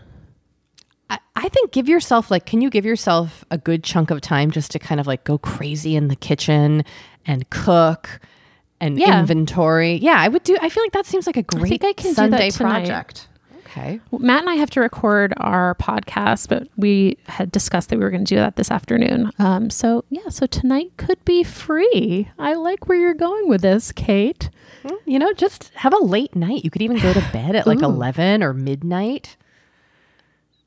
I, 1.10 1.20
I 1.36 1.50
think 1.50 1.72
give 1.72 1.90
yourself 1.90 2.30
like, 2.30 2.46
can 2.46 2.62
you 2.62 2.70
give 2.70 2.86
yourself 2.86 3.44
a 3.52 3.58
good 3.58 3.84
chunk 3.84 4.12
of 4.12 4.22
time 4.22 4.52
just 4.52 4.72
to 4.72 4.80
kind 4.80 5.00
of 5.00 5.08
like 5.08 5.24
go 5.24 5.38
crazy 5.38 5.96
in 5.96 6.08
the 6.08 6.16
kitchen 6.16 6.84
and 7.26 7.50
cook 7.50 8.20
and 8.80 9.00
Yeah. 9.00 9.20
inventory? 9.20 9.96
Yeah, 9.96 10.16
I 10.20 10.28
would 10.28 10.44
do. 10.44 10.58
I 10.62 10.70
feel 10.70 10.84
like 10.84 10.92
that 10.94 11.06
seems 11.06 11.26
like 11.28 11.38
a 11.38 11.44
great 11.44 11.84
I 11.84 11.94
can 11.94 12.12
do 12.14 12.16
that 12.30 12.52
Sunday 12.52 12.52
project. 12.52 13.28
Okay. 13.66 14.00
Matt 14.12 14.42
and 14.42 14.50
I 14.50 14.56
have 14.56 14.72
to 14.72 14.82
record 14.82 15.32
our 15.38 15.76
podcast, 15.76 16.50
but 16.50 16.68
we 16.76 17.20
had 17.28 17.52
discussed 17.52 17.90
that 17.90 18.00
we 18.00 18.04
were 18.04 18.10
going 18.10 18.26
to 18.26 18.30
do 18.36 18.38
that 18.38 18.56
this 18.56 18.72
afternoon. 18.72 19.32
Um, 19.38 19.70
so 19.70 20.06
yeah, 20.10 20.30
so 20.30 20.48
tonight 20.48 20.92
could 20.98 21.24
be 21.24 21.44
free. 21.44 22.28
I 22.40 22.56
like 22.56 22.88
where 22.88 22.98
you're 22.98 23.14
going 23.14 23.48
with 23.48 23.62
this, 23.62 23.92
Kate. 23.92 24.50
You 25.06 25.20
know, 25.20 25.34
just 25.34 25.72
have 25.76 25.94
a 25.94 26.04
late 26.04 26.36
night. 26.36 26.64
You 26.64 26.72
could 26.72 26.82
even 26.82 26.98
go 26.98 27.14
to 27.14 27.22
bed 27.32 27.56
at 27.56 27.68
like 27.68 27.82
Ooh. 27.84 27.86
11 27.86 28.42
or 28.42 28.54
midnight. 28.54 29.38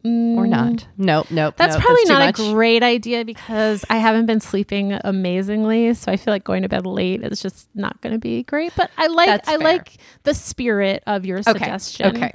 Or 0.04 0.46
not. 0.48 0.86
Nope, 0.96 1.28
nope. 1.30 1.54
That's 1.56 1.74
nope, 1.76 1.82
probably 1.84 2.04
too 2.04 2.08
not 2.08 2.28
a 2.30 2.32
great 2.32 2.82
idea 2.82 3.24
because 3.24 3.84
I 3.88 3.98
haven't 3.98 4.26
been 4.26 4.40
sleeping 4.40 4.98
amazingly. 5.04 5.94
So 5.94 6.10
I 6.10 6.16
feel 6.16 6.34
like 6.34 6.42
going 6.42 6.62
to 6.62 6.68
bed 6.68 6.86
late 6.86 7.22
is 7.22 7.40
just 7.40 7.68
not 7.74 8.00
going 8.00 8.12
to 8.12 8.18
be 8.18 8.42
great. 8.42 8.72
But 8.76 8.90
I 8.98 9.06
like 9.06 9.26
That's 9.28 9.48
I 9.48 9.58
fair. 9.58 9.64
like 9.64 9.98
the 10.24 10.34
spirit 10.34 11.04
of 11.06 11.24
your 11.24 11.38
Okay. 11.38 11.52
suggestion. 11.52 12.16
Okay. 12.16 12.32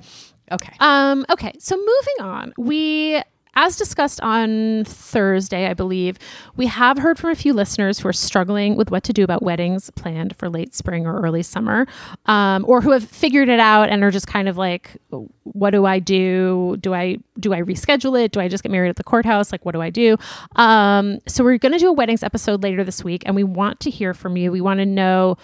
Okay. 0.50 0.74
Um, 0.80 1.26
okay, 1.30 1.52
so 1.60 1.76
moving 1.76 2.22
on, 2.22 2.54
we, 2.58 3.22
as 3.58 3.76
discussed 3.76 4.22
on 4.22 4.84
Thursday, 4.86 5.66
I 5.66 5.74
believe, 5.74 6.20
we 6.56 6.68
have 6.68 7.00
heard 7.00 7.18
from 7.18 7.32
a 7.32 7.36
few 7.36 7.54
listeners 7.54 7.98
who 7.98 8.08
are 8.08 8.14
struggling 8.14 8.76
with 8.76 8.92
what 8.92 9.04
to 9.06 9.14
do 9.14 9.24
about 9.24 9.42
weddings 9.42 9.90
planned 9.90 10.36
for 10.36 10.48
late 10.48 10.76
spring 10.76 11.08
or 11.08 11.20
early 11.22 11.42
summer, 11.42 11.88
um, 12.28 12.64
or 12.68 12.82
who 12.82 12.92
have 12.92 13.04
figured 13.04 13.50
it 13.50 13.60
out 13.60 13.90
and 13.90 14.04
are 14.04 14.12
just 14.12 14.28
kind 14.28 14.48
of 14.48 14.58
like, 14.58 14.96
what 15.44 15.72
do 15.72 15.86
I 15.86 15.98
do? 15.98 16.78
Do 16.80 16.94
I 16.94 17.18
do 17.40 17.52
I 17.52 17.62
reschedule 17.64 18.24
it? 18.24 18.32
Do 18.32 18.40
I 18.40 18.48
just 18.48 18.62
get 18.62 18.72
married 18.72 18.90
at 18.90 18.96
the 18.96 19.04
courthouse? 19.04 19.52
Like, 19.52 19.66
what 19.66 19.72
do 19.72 19.82
I 19.82 19.90
do? 19.90 20.18
Um, 20.56 21.20
so 21.28 21.44
we're 21.44 21.58
going 21.58 21.72
to 21.72 21.80
do 21.80 21.90
a 21.90 21.94
weddings 21.94 22.22
episode 22.22 22.62
later 22.62 22.84
this 22.84 23.04
week, 23.04 23.24
and 23.26 23.36
we 23.36 23.44
want 23.44 23.80
to 23.82 23.90
hear 23.90 24.14
from 24.14 24.38
you. 24.38 24.52
We 24.52 24.62
want 24.62 24.80
to 24.80 24.86
know 24.86 25.38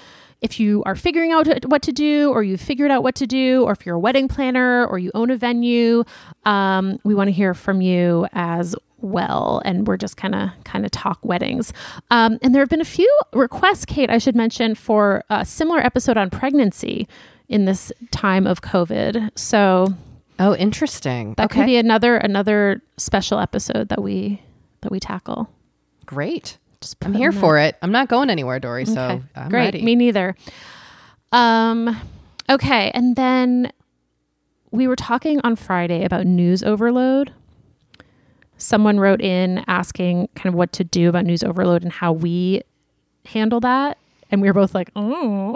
if 0.43 0.59
you 0.59 0.83
are 0.85 0.95
figuring 0.95 1.31
out 1.31 1.47
what 1.65 1.81
to 1.81 1.91
do 1.91 2.29
or 2.31 2.43
you've 2.43 2.61
figured 2.61 2.91
out 2.91 3.01
what 3.01 3.15
to 3.15 3.25
do 3.25 3.63
or 3.63 3.71
if 3.71 3.85
you're 3.85 3.95
a 3.95 3.99
wedding 3.99 4.27
planner 4.27 4.85
or 4.85 4.99
you 4.99 5.09
own 5.15 5.31
a 5.31 5.37
venue 5.37 6.03
um, 6.45 6.99
we 7.03 7.15
want 7.15 7.29
to 7.29 7.31
hear 7.31 7.53
from 7.55 7.81
you 7.81 8.27
as 8.33 8.75
well 8.99 9.61
and 9.65 9.87
we're 9.87 9.97
just 9.97 10.15
kind 10.17 10.35
of 10.35 10.49
kind 10.63 10.85
of 10.85 10.91
talk 10.91 11.17
weddings 11.25 11.73
um, 12.11 12.37
and 12.41 12.53
there 12.53 12.61
have 12.61 12.69
been 12.69 12.81
a 12.81 12.85
few 12.85 13.11
requests 13.33 13.85
kate 13.85 14.09
i 14.09 14.17
should 14.17 14.35
mention 14.35 14.75
for 14.75 15.23
a 15.29 15.43
similar 15.45 15.79
episode 15.79 16.17
on 16.17 16.29
pregnancy 16.29 17.07
in 17.49 17.65
this 17.65 17.91
time 18.11 18.45
of 18.45 18.61
covid 18.61 19.29
so 19.35 19.87
Oh, 20.39 20.55
interesting. 20.55 21.35
that 21.35 21.45
okay. 21.45 21.59
could 21.59 21.65
be 21.67 21.77
another 21.77 22.17
another 22.17 22.81
special 22.97 23.39
episode 23.39 23.89
that 23.89 24.01
we 24.01 24.41
that 24.81 24.91
we 24.91 24.99
tackle 24.99 25.49
Great. 26.05 26.57
Just 26.83 26.97
I'm 27.05 27.13
here 27.13 27.31
for 27.31 27.57
it. 27.57 27.77
I'm 27.81 27.91
not 27.93 28.09
going 28.09 28.29
anywhere, 28.29 28.59
Doree. 28.59 28.83
So 28.85 28.99
Okay, 28.99 29.21
I'm 29.35 29.49
great. 29.49 29.59
ready. 29.65 29.81
Me 29.81 29.95
neither. 29.95 30.35
Um, 31.31 31.97
okay, 32.49 32.91
and 32.93 33.15
then 33.15 33.71
we 34.71 34.85
were 34.87 34.95
talking 34.97 35.39
on 35.45 35.55
Friday 35.55 36.03
about 36.03 36.25
news 36.25 36.61
overload. 36.61 37.31
Someone 38.57 38.99
wrote 38.99 39.21
in 39.21 39.63
asking 39.67 40.27
kind 40.35 40.47
of 40.47 40.55
what 40.55 40.71
to 40.73 40.83
do 40.83 41.07
about 41.09 41.25
news 41.25 41.41
overload 41.43 41.83
and 41.83 41.91
how 41.91 42.11
we 42.11 42.61
handle 43.25 43.59
that, 43.61 43.97
and 44.29 44.41
we 44.41 44.49
were 44.49 44.53
both 44.53 44.75
like, 44.75 44.89
"Oh." 44.95 45.53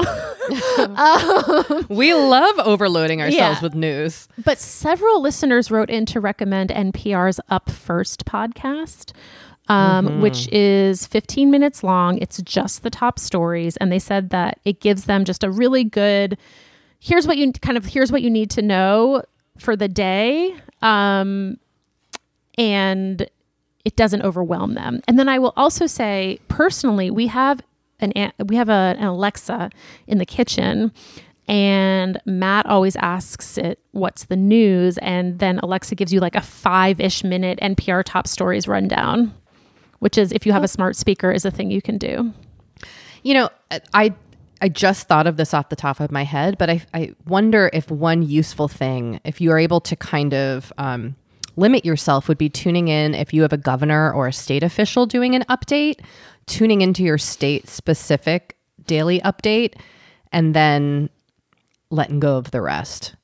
we 1.89 2.13
love 2.13 2.57
overloading 2.59 3.21
ourselves 3.21 3.57
Yeah. 3.57 3.61
with 3.61 3.75
news. 3.75 4.27
But 4.43 4.59
several 4.59 5.21
listeners 5.21 5.69
wrote 5.69 5.89
in 5.89 6.05
to 6.07 6.19
recommend 6.21 6.69
NPR's 6.69 7.39
Up 7.49 7.69
First 7.69 8.25
podcast, 8.25 9.11
um, 9.69 10.21
which 10.21 10.47
is 10.51 11.05
15 11.05 11.51
minutes 11.51 11.83
long. 11.83 12.17
It's 12.19 12.41
just 12.41 12.83
the 12.83 12.89
top 12.89 13.19
stories. 13.19 13.77
And 13.77 13.91
they 13.91 13.99
said 13.99 14.29
that 14.29 14.59
it 14.65 14.79
gives 14.79 15.05
them 15.05 15.25
just 15.25 15.43
a 15.43 15.51
really 15.51 15.83
good 15.83 16.37
here's 16.99 17.27
what 17.27 17.37
you 17.37 17.51
kind 17.53 17.77
of 17.77 17.85
here's 17.85 18.11
what 18.11 18.21
you 18.21 18.29
need 18.29 18.49
to 18.51 18.61
know 18.61 19.23
for 19.57 19.75
the 19.75 19.87
day. 19.87 20.55
Um, 20.81 21.57
and 22.57 23.29
it 23.85 23.95
doesn't 23.95 24.23
overwhelm 24.23 24.73
them. 24.73 25.01
And 25.07 25.17
then 25.17 25.29
I 25.29 25.39
will 25.39 25.53
also 25.55 25.85
say 25.85 26.39
personally, 26.47 27.11
we 27.11 27.27
have 27.27 27.61
an 27.99 28.31
we 28.45 28.55
have 28.55 28.69
a, 28.69 28.95
an 28.97 29.05
Alexa 29.05 29.69
in 30.07 30.17
the 30.17 30.25
kitchen 30.25 30.91
and 31.47 32.19
Matt 32.25 32.65
always 32.65 32.95
asks 32.97 33.57
it 33.57 33.79
what's 33.91 34.25
the 34.25 34.35
news 34.35 34.97
and 34.99 35.39
then 35.39 35.59
Alexa 35.59 35.95
gives 35.95 36.11
you 36.11 36.19
like 36.19 36.35
a 36.35 36.39
5ish 36.39 37.23
minute 37.23 37.57
NPR 37.61 38.03
top 38.03 38.27
stories 38.27 38.67
rundown, 38.67 39.33
which 39.99 40.17
is 40.17 40.31
if 40.31 40.45
you 40.45 40.51
have 40.53 40.63
a 40.63 40.67
smart 40.67 40.95
speaker 40.95 41.31
is 41.31 41.45
a 41.45 41.51
thing 41.51 41.71
you 41.71 41.81
can 41.81 41.97
do. 41.97 42.33
You 43.23 43.33
know, 43.33 43.49
I 43.93 44.13
I 44.61 44.69
just 44.69 45.07
thought 45.07 45.27
of 45.27 45.37
this 45.37 45.53
off 45.53 45.69
the 45.69 45.75
top 45.75 45.99
of 45.99 46.11
my 46.11 46.23
head, 46.23 46.57
but 46.57 46.69
I 46.69 46.81
I 46.93 47.13
wonder 47.27 47.69
if 47.73 47.89
one 47.91 48.23
useful 48.23 48.67
thing, 48.67 49.19
if 49.23 49.39
you 49.41 49.51
are 49.51 49.59
able 49.59 49.81
to 49.81 49.95
kind 49.95 50.33
of 50.33 50.71
um, 50.77 51.15
limit 51.55 51.85
yourself, 51.85 52.27
would 52.27 52.37
be 52.37 52.49
tuning 52.49 52.87
in 52.87 53.13
if 53.15 53.33
you 53.33 53.41
have 53.41 53.53
a 53.53 53.57
governor 53.57 54.11
or 54.11 54.27
a 54.27 54.33
state 54.33 54.63
official 54.63 55.05
doing 55.05 55.35
an 55.35 55.43
update, 55.49 55.99
tuning 56.45 56.81
into 56.81 57.03
your 57.03 57.17
state 57.17 57.67
specific 57.67 58.55
daily 58.85 59.19
update, 59.21 59.73
and 60.31 60.53
then 60.55 61.09
letting 61.89 62.19
go 62.19 62.37
of 62.37 62.51
the 62.51 62.61
rest. 62.61 63.15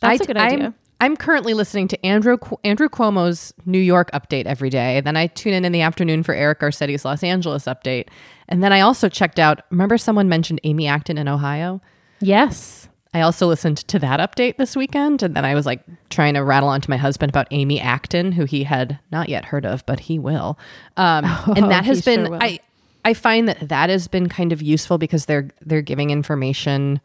That's 0.00 0.20
I- 0.20 0.24
a 0.24 0.26
good 0.26 0.36
idea. 0.36 0.66
I'm, 0.66 0.74
I'm 1.00 1.16
currently 1.16 1.54
listening 1.54 1.88
to 1.88 2.06
Andrew 2.06 2.36
Andrew 2.62 2.88
Cuomo's 2.88 3.54
New 3.64 3.78
York 3.78 4.10
update 4.12 4.46
every 4.46 4.70
day. 4.70 5.00
Then 5.00 5.16
I 5.16 5.28
tune 5.28 5.54
in 5.54 5.64
in 5.64 5.72
the 5.72 5.80
afternoon 5.80 6.22
for 6.22 6.34
Eric 6.34 6.60
Garcetti's 6.60 7.04
Los 7.04 7.22
Angeles 7.22 7.64
update. 7.64 8.08
And 8.48 8.62
then 8.62 8.72
I 8.72 8.80
also 8.80 9.08
checked 9.08 9.38
out. 9.38 9.62
Remember, 9.70 9.96
someone 9.96 10.28
mentioned 10.28 10.60
Amy 10.64 10.86
Acton 10.86 11.18
in 11.18 11.28
Ohio. 11.28 11.80
yes. 12.20 12.86
I 13.12 13.22
also 13.22 13.48
listened 13.48 13.78
to 13.88 13.98
that 13.98 14.20
update 14.20 14.56
this 14.56 14.76
weekend, 14.76 15.24
and 15.24 15.34
then 15.34 15.44
I 15.44 15.54
was 15.54 15.66
like 15.66 15.82
trying 16.10 16.34
to 16.34 16.44
rattle 16.44 16.68
on 16.68 16.80
to 16.80 16.88
my 16.88 16.96
husband 16.96 17.30
about 17.30 17.48
Amy 17.50 17.80
Acton, 17.80 18.30
who 18.30 18.44
he 18.44 18.62
had 18.62 19.00
not 19.10 19.28
yet 19.28 19.46
heard 19.46 19.66
of, 19.66 19.84
but 19.84 19.98
he 19.98 20.16
will. 20.20 20.56
Um, 20.96 21.24
and 21.56 21.72
that 21.72 21.84
has 21.86 22.02
been 22.02 22.26
sure. 22.26 22.38
I 22.40 22.60
I 23.04 23.14
find 23.14 23.48
that 23.48 23.68
that 23.68 23.90
has 23.90 24.06
been 24.06 24.28
kind 24.28 24.52
of 24.52 24.62
useful 24.62 24.96
because 24.96 25.26
they're 25.26 25.48
they're 25.60 25.82
giving 25.82 26.10
information, 26.10 27.00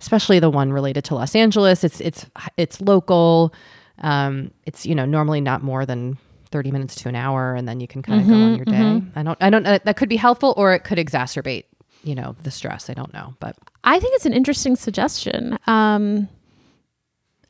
especially 0.00 0.38
the 0.38 0.50
one 0.50 0.72
related 0.72 1.04
to 1.04 1.14
Los 1.14 1.34
Angeles. 1.34 1.84
It's 1.84 2.00
it's 2.00 2.26
it's 2.56 2.80
local. 2.80 3.52
Um, 3.98 4.50
it's 4.66 4.86
you 4.86 4.94
know 4.94 5.04
normally 5.04 5.40
not 5.40 5.62
more 5.62 5.86
than. 5.86 6.18
30 6.50 6.70
minutes 6.70 6.94
to 6.94 7.10
an 7.10 7.14
hour 7.14 7.54
and 7.54 7.68
then 7.68 7.78
you 7.78 7.86
can 7.86 8.00
kind 8.00 8.22
of 8.22 8.26
go 8.26 8.32
on 8.32 8.56
your 8.56 8.64
day. 8.64 9.02
I 9.14 9.22
don't 9.22 9.36
I 9.38 9.50
don't 9.50 9.66
uh, 9.66 9.80
that 9.84 9.98
could 9.98 10.08
be 10.08 10.16
helpful 10.16 10.54
or 10.56 10.72
it 10.72 10.82
could 10.82 10.96
exacerbate, 10.96 11.64
you 12.04 12.14
know, 12.14 12.36
the 12.42 12.50
stress. 12.50 12.88
I 12.88 12.94
don't 12.94 13.12
know, 13.12 13.34
but 13.38 13.54
I 13.84 14.00
think 14.00 14.14
it's 14.16 14.24
an 14.24 14.32
interesting 14.32 14.74
suggestion. 14.74 15.58
Um, 15.66 16.26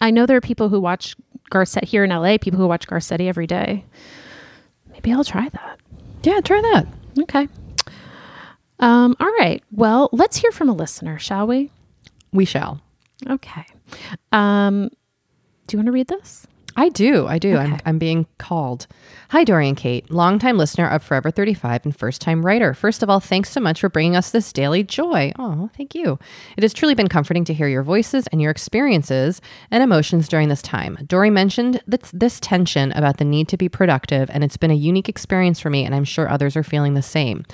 I 0.00 0.10
know 0.10 0.26
there 0.26 0.36
are 0.36 0.40
people 0.40 0.68
who 0.68 0.80
watch 0.80 1.14
Garcetti 1.52 1.84
here 1.84 2.02
in 2.02 2.10
LA, 2.10 2.38
people 2.38 2.58
who 2.58 2.66
watch 2.66 2.88
Garcetti 2.88 3.28
every 3.28 3.46
day. 3.46 3.84
Maybe 4.90 5.12
I'll 5.12 5.22
try 5.22 5.48
that. 5.48 5.78
yeah, 6.24 6.40
try 6.40 6.60
that. 6.60 6.86
Okay. 7.20 7.46
Um, 8.80 9.16
all 9.20 9.32
right. 9.38 9.62
Well, 9.70 10.08
let's 10.12 10.36
hear 10.36 10.50
from 10.50 10.68
a 10.68 10.72
listener, 10.74 11.20
shall 11.20 11.46
we? 11.46 11.70
We 12.32 12.44
shall. 12.44 12.80
Okay. 13.28 13.64
Um, 14.32 14.90
do 15.66 15.76
you 15.76 15.78
want 15.78 15.86
to 15.86 15.92
read 15.92 16.08
this? 16.08 16.46
I 16.78 16.90
do. 16.90 17.26
I 17.26 17.38
do. 17.38 17.56
I'm, 17.56 17.76
I'm 17.84 17.98
being 17.98 18.28
called. 18.38 18.86
Hi, 19.30 19.42
Doree 19.42 19.66
and 19.66 19.76
Kate, 19.76 20.08
longtime 20.12 20.56
listener 20.56 20.88
of 20.88 21.02
Forever 21.02 21.28
35 21.28 21.84
and 21.84 21.96
first 21.96 22.20
time 22.20 22.46
writer. 22.46 22.72
First 22.72 23.02
of 23.02 23.10
all, 23.10 23.18
thanks 23.18 23.50
so 23.50 23.60
much 23.60 23.80
for 23.80 23.88
bringing 23.88 24.14
us 24.14 24.30
this 24.30 24.52
daily 24.52 24.84
joy. 24.84 25.32
Oh, 25.40 25.70
thank 25.76 25.96
you. 25.96 26.20
It 26.56 26.62
has 26.62 26.72
truly 26.72 26.94
been 26.94 27.08
comforting 27.08 27.44
to 27.46 27.52
hear 27.52 27.66
your 27.66 27.82
voices 27.82 28.28
and 28.28 28.40
your 28.40 28.52
experiences 28.52 29.40
and 29.72 29.82
emotions 29.82 30.28
during 30.28 30.50
this 30.50 30.62
time. 30.62 30.98
Doree 31.04 31.30
mentioned 31.30 31.82
this, 31.88 32.12
this 32.12 32.38
tension 32.38 32.92
about 32.92 33.16
the 33.16 33.24
need 33.24 33.48
to 33.48 33.56
be 33.56 33.68
productive, 33.68 34.30
and 34.30 34.44
it's 34.44 34.56
been 34.56 34.70
a 34.70 34.74
unique 34.74 35.08
experience 35.08 35.58
for 35.58 35.70
me, 35.70 35.84
and 35.84 35.96
I'm 35.96 36.04
sure 36.04 36.30
others 36.30 36.56
are 36.56 36.62
feeling 36.62 36.94
the 36.94 37.02
same. 37.02 37.44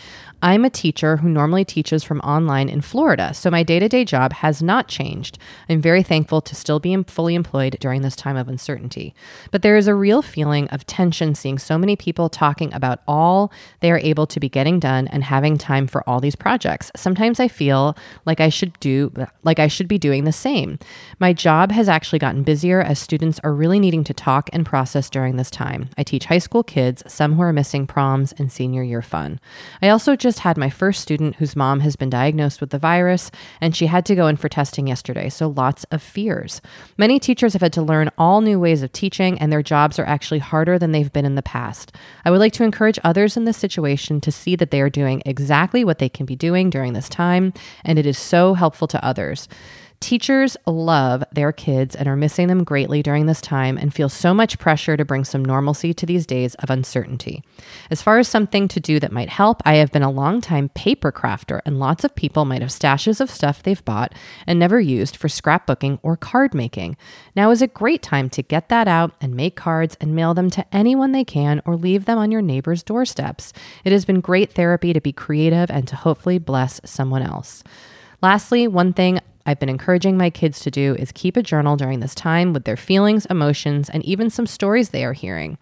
I'm 0.45 0.67
a 0.67 0.71
teacher 0.71 1.17
who 1.17 1.31
normally 1.31 1.65
teaches 1.65 2.05
from 2.05 2.21
online 2.21 2.69
in 2.69 2.83
Florida, 2.83 3.33
so 3.33 3.51
my 3.51 3.63
day 3.63 3.79
to 3.79 3.89
day 3.89 4.05
job 4.05 4.35
has 4.35 4.63
not 4.63 4.89
changed. 4.89 5.39
I'm 5.71 5.81
very 5.81 6.03
thankful 6.03 6.43
to 6.43 6.55
still 6.55 6.79
be 6.79 6.95
fully 7.05 7.35
employed 7.35 7.79
during 7.81 8.03
this 8.03 8.15
time 8.15 8.37
of 8.37 8.47
uncertainty. 8.47 9.15
But 9.51 9.63
there 9.63 9.79
is 9.79 9.89
a 9.89 9.95
real 9.95 10.21
feeling 10.21 10.69
of 10.69 10.85
tension 10.85 11.35
seeing 11.35 11.59
so 11.59 11.79
many 11.79 11.97
people 11.97 12.29
talking 12.29 12.75
about 12.75 13.01
all 13.09 13.51
they 13.81 13.91
are 13.91 14.01
able 14.01 14.27
to 14.27 14.39
be 14.39 14.51
getting 14.51 14.79
done 14.79 15.09
and 15.09 15.25
having 15.25 15.57
time 15.57 15.87
for 15.87 16.07
all 16.07 16.21
these 16.21 16.37
projects. 16.37 16.91
Sometimes 16.95 17.41
I 17.41 17.49
feel 17.49 17.97
like 18.27 18.41
I 18.43 18.51
should 18.51 18.79
do 18.81 19.15
like 19.45 19.59
I 19.59 19.69
should 19.69 19.89
be 19.89 19.97
doing 19.97 20.25
the 20.25 20.31
same. 20.33 20.79
My 21.21 21.33
job 21.33 21.73
has 21.73 21.89
actually 21.89 22.19
gotten 22.19 22.43
busier 22.43 22.83
as 22.83 22.99
students 22.99 23.41
are 23.45 23.55
really 23.55 23.81
needing 23.81 24.05
to 24.05 24.13
talk 24.13 24.51
and 24.53 24.67
process 24.67 25.09
during 25.09 25.37
this 25.37 25.51
time. 25.51 25.89
I 25.97 26.03
teach 26.03 26.27
high 26.27 26.37
school 26.37 26.63
kids, 26.63 27.03
some 27.07 27.33
who 27.33 27.41
are 27.41 27.53
missing 27.55 27.87
proms 27.87 28.35
and 28.37 28.53
senior 28.53 28.83
year 28.83 29.01
fun. 29.01 29.41
I 29.81 29.89
also 29.89 30.15
just 30.17 30.34
had 30.41 30.57
my 30.57 30.71
first 30.71 31.01
student 31.01 31.37
whose 31.37 31.57
mom 31.57 31.81
has 31.81 31.97
been 31.97 32.11
diagnosed 32.11 32.61
with 32.61 32.71
the 32.71 32.79
virus 32.79 33.31
and 33.61 33.75
she 33.75 33.87
had 33.87 34.05
to 34.07 34.15
go 34.15 34.27
in 34.27 34.37
for 34.37 34.49
testing 34.49 34.87
yesterday, 34.87 35.29
so 35.29 35.49
lots 35.49 35.85
of 35.85 36.03
fears. 36.03 36.61
Many 36.99 37.19
teachers 37.19 37.53
have 37.53 37.63
had 37.63 37.73
to 37.75 37.83
learn 37.83 38.11
all 38.19 38.41
new 38.41 38.59
ways 38.59 38.83
of 38.83 38.93
teaching 38.93 39.39
and 39.39 39.53
their 39.53 39.63
jobs 39.63 39.99
are 39.99 40.07
actually 40.07 40.41
harder 40.41 40.79
than 40.79 40.93
they've 40.93 41.13
been 41.13 41.25
in 41.25 41.35
the 41.35 41.43
past. 41.43 41.93
I 42.25 42.31
would 42.31 42.41
like 42.41 42.53
to 42.55 42.65
encourage 42.65 42.99
others 43.05 43.37
in 43.37 43.45
this 43.45 43.57
situation 43.57 44.21
to 44.23 44.33
see 44.33 44.57
that 44.57 44.71
they 44.71 44.81
are 44.81 44.91
doing 44.91 45.23
exactly 45.25 45.85
what 45.85 45.99
they 45.99 46.09
can 46.09 46.27
be 46.27 46.37
doing 46.37 46.71
during 46.71 46.93
this 46.93 47.09
time 47.09 47.53
and 47.85 47.99
it 47.99 48.07
is 48.07 48.19
so 48.19 48.55
helpful 48.55 48.89
to 48.89 49.05
others. 49.05 49.49
Teachers 50.05 50.55
love 50.67 51.25
their 51.33 51.51
kids 51.51 51.97
and 51.97 52.07
are 52.07 52.15
missing 52.15 52.49
them 52.49 52.63
greatly 52.63 53.03
during 53.03 53.25
this 53.25 53.41
time 53.41 53.79
and 53.79 53.95
feel 53.95 54.11
so 54.11 54.35
much 54.35 54.59
pressure 54.59 54.99
to 54.99 55.05
bring 55.07 55.25
some 55.25 55.43
normalcy 55.43 55.95
to 55.95 56.05
these 56.05 56.27
days 56.27 56.55
of 56.57 56.69
uncertainty. 56.69 57.43
As 57.91 58.03
far 58.03 58.19
as 58.19 58.29
something 58.29 58.69
to 58.69 58.81
do 58.81 59.01
that 59.01 59.13
might 59.13 59.31
help, 59.31 59.63
I 59.65 59.77
have 59.77 59.93
been 59.93 60.03
a 60.03 60.11
long-time 60.11 60.69
paper 60.69 61.11
crafter, 61.11 61.63
and 61.65 61.79
lots 61.79 62.05
of 62.05 62.15
people 62.15 62.45
might 62.45 62.61
have 62.61 62.71
stashes 62.71 63.19
of 63.19 63.31
stuff 63.31 63.63
they've 63.63 63.83
bought 63.87 64.13
and 64.47 64.59
never 64.59 64.79
used 64.79 65.17
for 65.17 65.29
scrapbooking 65.29 66.01
or 66.03 66.19
card 66.19 66.53
making. 66.53 66.99
Now 67.35 67.51
is 67.51 67.63
a 67.63 67.67
great 67.67 68.03
time 68.03 68.29
to 68.29 68.43
get 68.43 68.69
that 68.69 68.87
out 68.87 69.15
and 69.23 69.35
make 69.35 69.57
cards 69.57 69.97
and 70.03 70.15
mail 70.15 70.35
them 70.35 70.51
to 70.51 70.67
anyone 70.71 71.13
they 71.13 71.25
can 71.25 71.63
or 71.65 71.77
leave 71.77 72.05
them 72.05 72.19
on 72.19 72.31
your 72.31 72.43
neighbor's 72.43 72.83
doorsteps. 72.83 73.55
It 73.87 73.93
has 73.93 74.05
been 74.05 74.21
great 74.21 74.53
therapy 74.53 74.93
to 74.93 75.01
be 75.01 75.13
creative 75.13 75.71
and 75.71 75.89
to 75.89 75.97
hopefully 75.97 76.37
bless 76.37 76.79
someone 76.85 77.23
else. 77.23 77.65
Lastly, 78.21 78.69
one 78.69 78.93
thing 78.93 79.21
I've 79.47 79.61
been 79.61 79.69
encouraging 79.69 80.17
my 80.17 80.31
kids 80.31 80.61
to 80.61 80.71
do 80.71 80.95
is 80.99 81.13
keep 81.13 81.37
a 81.37 81.43
journal 81.43 81.77
during 81.77 82.01
this 82.01 82.15
time 82.15 82.53
with 82.53 82.65
their 82.65 82.77
feelings, 82.77 83.27
emotions, 83.27 83.91
and 83.91 84.05
even 84.05 84.31
some 84.31 84.47
stories 84.47 84.91
they 84.91 85.05
are 85.05 85.13
hearing. 85.13 85.59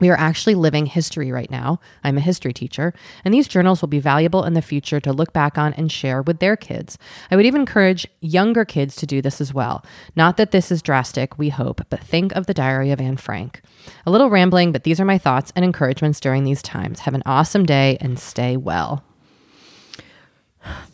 We 0.00 0.10
are 0.10 0.18
actually 0.18 0.56
living 0.56 0.86
history 0.86 1.30
right 1.30 1.50
now. 1.50 1.78
I'm 2.02 2.18
a 2.18 2.20
history 2.20 2.52
teacher, 2.52 2.92
and 3.24 3.32
these 3.32 3.46
journals 3.46 3.80
will 3.80 3.88
be 3.88 4.00
valuable 4.00 4.42
in 4.42 4.54
the 4.54 4.62
future 4.62 4.98
to 5.00 5.12
look 5.12 5.32
back 5.32 5.56
on 5.56 5.72
and 5.74 5.90
share 5.90 6.22
with 6.22 6.40
their 6.40 6.56
kids. 6.56 6.98
I 7.30 7.36
would 7.36 7.46
even 7.46 7.60
encourage 7.60 8.06
younger 8.20 8.64
kids 8.64 8.96
to 8.96 9.06
do 9.06 9.22
this 9.22 9.40
as 9.40 9.54
well. 9.54 9.84
Not 10.16 10.36
that 10.36 10.50
this 10.50 10.72
is 10.72 10.82
drastic, 10.82 11.38
we 11.38 11.50
hope, 11.50 11.80
but 11.90 12.00
think 12.00 12.32
of 12.32 12.46
the 12.46 12.54
Diary 12.54 12.90
of 12.90 13.00
Anne 13.00 13.18
Frank. 13.18 13.62
A 14.04 14.10
little 14.10 14.30
rambling, 14.30 14.72
but 14.72 14.82
these 14.82 14.98
are 14.98 15.04
my 15.04 15.18
thoughts 15.18 15.52
and 15.54 15.64
encouragements 15.64 16.18
during 16.18 16.42
these 16.42 16.62
times. 16.62 17.00
Have 17.00 17.14
an 17.14 17.22
awesome 17.24 17.64
day 17.64 17.96
and 18.00 18.18
stay 18.18 18.56
well. 18.56 19.04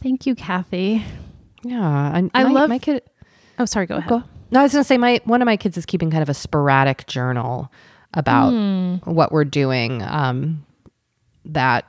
Thank 0.03 0.27
you, 0.27 0.35
Kathy. 0.35 1.05
Yeah, 1.63 1.81
I, 1.83 2.29
I 2.35 2.45
my, 2.45 2.51
love- 2.51 2.69
my 2.69 2.79
kid. 2.79 3.03
Oh, 3.59 3.65
sorry, 3.65 3.87
go 3.87 3.97
ahead. 3.97 4.09
Go. 4.09 4.23
No, 4.53 4.61
I 4.61 4.63
was 4.65 4.73
gonna 4.73 4.85
say 4.85 4.99
my 4.99 5.21
one 5.25 5.43
of 5.43 5.47
my 5.47 5.57
kids 5.57 5.77
is 5.77 5.87
keeping 5.87 6.11
kind 6.11 6.23
of 6.23 6.29
a 6.29 6.35
sporadic 6.35 7.07
journal 7.07 7.71
about 8.15 8.51
what 9.05 9.31
we're 9.31 9.45
doing. 9.45 10.03
Um, 10.03 10.65
that 11.45 11.85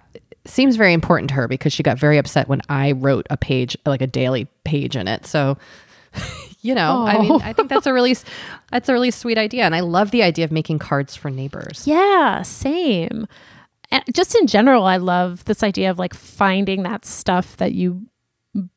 seems 0.45 0.75
very 0.75 0.93
important 0.93 1.29
to 1.29 1.35
her 1.35 1.47
because 1.47 1.73
she 1.73 1.81
got 1.83 1.97
very 1.97 2.17
upset 2.17 2.47
when 2.47 2.61
I 2.69 2.91
wrote 2.93 3.25
a 3.29 3.37
page, 3.37 3.75
like 3.85 4.01
a 4.01 4.07
daily 4.07 4.47
page 4.63 4.95
in 4.95 5.07
it. 5.07 5.25
So, 5.25 5.57
you 6.61 6.75
know, 6.75 7.05
I 7.07 7.17
mean, 7.19 7.31
Oh. 7.31 7.41
I 7.43 7.53
think 7.53 7.69
that's 7.69 7.85
a 7.87 7.93
really, 7.93 8.15
that's 8.71 8.89
a 8.89 8.93
really 8.93 9.11
sweet 9.11 9.37
idea, 9.37 9.63
and 9.63 9.73
I 9.75 9.79
love 9.79 10.11
the 10.11 10.21
idea 10.23 10.45
of 10.45 10.51
making 10.51 10.79
cards 10.79 11.15
for 11.15 11.29
neighbors. 11.31 11.83
Yeah, 11.87 12.41
same. 12.43 13.27
And 13.91 14.03
just 14.13 14.35
in 14.35 14.47
general, 14.47 14.85
I 14.85 14.97
love 14.97 15.43
this 15.45 15.63
idea 15.63 15.89
of 15.91 15.97
like 15.99 16.13
finding 16.13 16.83
that 16.83 17.05
stuff 17.05 17.57
that 17.57 17.73
you 17.73 18.03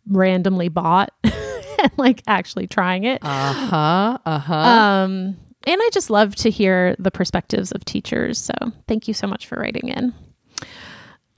randomly 0.08 0.68
bought 0.68 1.12
and 1.24 1.92
like 1.96 2.22
actually 2.26 2.66
trying 2.66 3.04
it. 3.04 3.20
Uh 3.22 3.52
huh. 3.52 4.18
Uh 4.24 4.38
huh. 4.38 4.54
Um, 4.54 5.36
and 5.66 5.80
I 5.80 5.90
just 5.92 6.10
love 6.10 6.34
to 6.36 6.50
hear 6.50 6.94
the 6.98 7.10
perspectives 7.10 7.72
of 7.72 7.84
teachers. 7.84 8.38
So 8.38 8.54
thank 8.86 9.08
you 9.08 9.14
so 9.14 9.26
much 9.26 9.46
for 9.46 9.56
writing 9.56 9.88
in. 9.88 10.14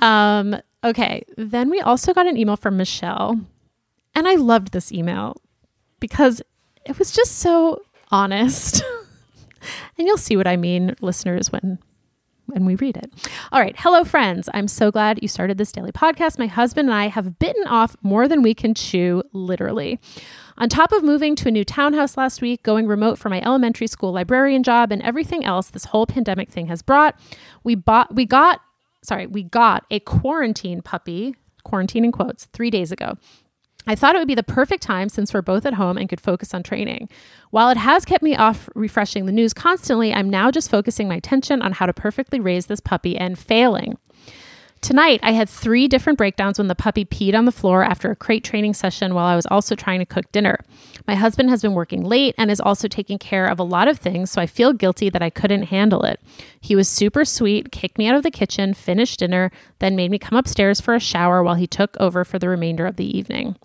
Um, 0.00 0.57
okay. 0.83 1.23
Then 1.37 1.71
we 1.71 1.81
also 1.81 2.12
got 2.12 2.26
an 2.26 2.37
email 2.37 2.57
from 2.57 2.76
Michelle. 2.76 3.40
And 4.14 4.26
I 4.26 4.35
loved 4.35 4.73
this 4.73 4.93
email 4.93 5.40
because 6.00 6.43
it 6.85 6.99
was 6.99 7.12
just 7.12 7.38
so 7.38 7.83
honest. 8.11 8.83
and 9.99 10.07
you'll 10.07 10.16
see 10.16 10.37
what 10.37 10.47
I 10.47 10.57
mean, 10.57 10.97
listeners, 11.00 11.52
when 11.52 11.78
when 12.47 12.65
we 12.65 12.75
read 12.76 12.97
it. 12.97 13.12
All 13.53 13.61
right. 13.61 13.75
Hello, 13.79 14.05
friends. 14.05 14.49
I'm 14.55 14.69
so 14.69 14.91
glad 14.91 15.21
you 15.23 15.29
started 15.29 15.59
this 15.59 15.73
daily 15.73 15.93
podcast. 15.93 16.38
My 16.38 16.47
husband 16.47 16.88
and 16.88 16.95
I 16.95 17.09
have 17.09 17.38
bitten 17.38 17.67
off 17.67 17.97
more 18.03 18.29
than 18.29 18.43
we 18.43 18.55
can 18.55 18.75
chew, 18.75 19.23
literally. 19.33 20.00
On 20.59 20.69
top 20.69 20.93
of 20.93 21.03
moving 21.03 21.37
to 21.37 21.49
a 21.49 21.50
new 21.50 21.65
townhouse 21.65 22.17
last 22.17 22.41
week, 22.41 22.62
going 22.62 22.87
remote 22.87 23.19
for 23.19 23.29
my 23.29 23.43
elementary 23.43 23.87
school 23.87 24.12
librarian 24.12 24.62
job, 24.62 24.91
and 24.91 25.03
everything 25.03 25.45
else 25.45 25.69
this 25.69 25.87
whole 25.87 26.07
pandemic 26.07 26.49
thing 26.49 26.67
has 26.69 26.83
brought, 26.83 27.19
we 27.62 27.75
bought, 27.75 28.15
we 28.15 28.25
got, 28.25 28.61
sorry, 29.03 29.26
we 29.26 29.43
got 29.43 29.85
a 29.91 30.00
quarantine 30.00 30.81
puppy, 30.81 31.35
quarantine 31.65 32.05
in 32.05 32.12
quotes, 32.12 32.47
three 32.47 32.71
days 32.71 32.91
ago. 32.91 33.19
I 33.87 33.95
thought 33.95 34.16
it 34.16 34.19
would 34.19 34.28
be 34.28 34.35
the 34.35 34.43
perfect 34.43 34.83
time 34.83 35.09
since 35.09 35.33
we're 35.33 35.43
both 35.43 35.64
at 35.64 35.75
home 35.75 35.97
and 35.97 36.09
could 36.09 36.21
focus 36.21 36.52
on 36.52 36.62
training. 36.62 37.09
While 37.50 37.71
it 37.71 37.76
has 37.76 38.05
kept 38.05 38.23
me 38.23 38.35
off 38.35 38.69
refreshing 38.75 39.26
the 39.26 39.33
news 39.33 39.55
constantly, 39.55 40.12
I'm 40.12 40.28
now 40.28 40.50
just 40.50 40.71
focusing 40.71 41.08
my 41.08 41.17
attention 41.17 41.63
on 41.63 41.73
how 41.73 41.87
to 41.87 41.93
perfectly 41.93 42.41
raise 42.41 42.67
this 42.67 42.80
puppy 42.80 43.17
and 43.17 43.39
failing. 43.39 43.97
Tonight, 44.82 45.21
I 45.23 45.32
had 45.32 45.49
three 45.49 45.89
different 45.89 46.19
breakdowns 46.19 46.58
when 46.58 46.69
the 46.69 46.75
puppy 46.75 47.04
peed 47.04 47.34
on 47.34 47.45
the 47.45 47.50
floor 47.50 47.82
after 47.82 48.10
a 48.10 48.17
crate 48.17 48.45
training 48.45 48.75
session 48.75 49.15
while 49.15 49.25
I 49.25 49.34
was 49.34 49.47
also 49.47 49.75
trying 49.75 50.00
to 50.00 50.06
cook 50.06 50.30
dinner. 50.32 50.60
My 51.08 51.15
husband 51.15 51.50
has 51.50 51.63
been 51.63 51.73
working 51.73 52.04
late 52.04 52.34
and 52.39 52.50
is 52.50 52.60
also 52.60 52.87
taking 52.87 53.19
care 53.19 53.47
of 53.47 53.58
a 53.58 53.65
lot 53.65 53.89
of 53.89 53.99
things, 53.99 54.30
so 54.30 54.41
I 54.41 54.47
feel 54.47 54.73
guilty 54.73 55.10
that 55.10 55.23
I 55.23 55.30
couldn't 55.30 55.65
handle 55.65 56.04
it. 56.04 56.21
He 56.60 56.76
was 56.76 56.89
super 56.89 57.25
sweet, 57.25 57.73
kicked 57.73 57.99
me 57.99 58.06
out 58.06 58.15
of 58.15 58.23
the 58.23 58.30
kitchen, 58.30 58.75
finished 58.75 59.19
dinner, 59.21 59.50
then 59.78 59.97
made 59.97 60.10
me 60.10 60.19
come 60.19 60.39
upstairs 60.39 60.80
for 60.80 60.95
a 60.95 61.00
shower 61.00 61.43
while 61.43 61.54
he 61.54 61.67
took 61.67 61.97
over 61.99 62.25
for 62.25 62.39
the 62.39 62.49
remainder 62.49 62.87
of 62.87 62.97
the 62.97 63.19
evening. 63.19 63.56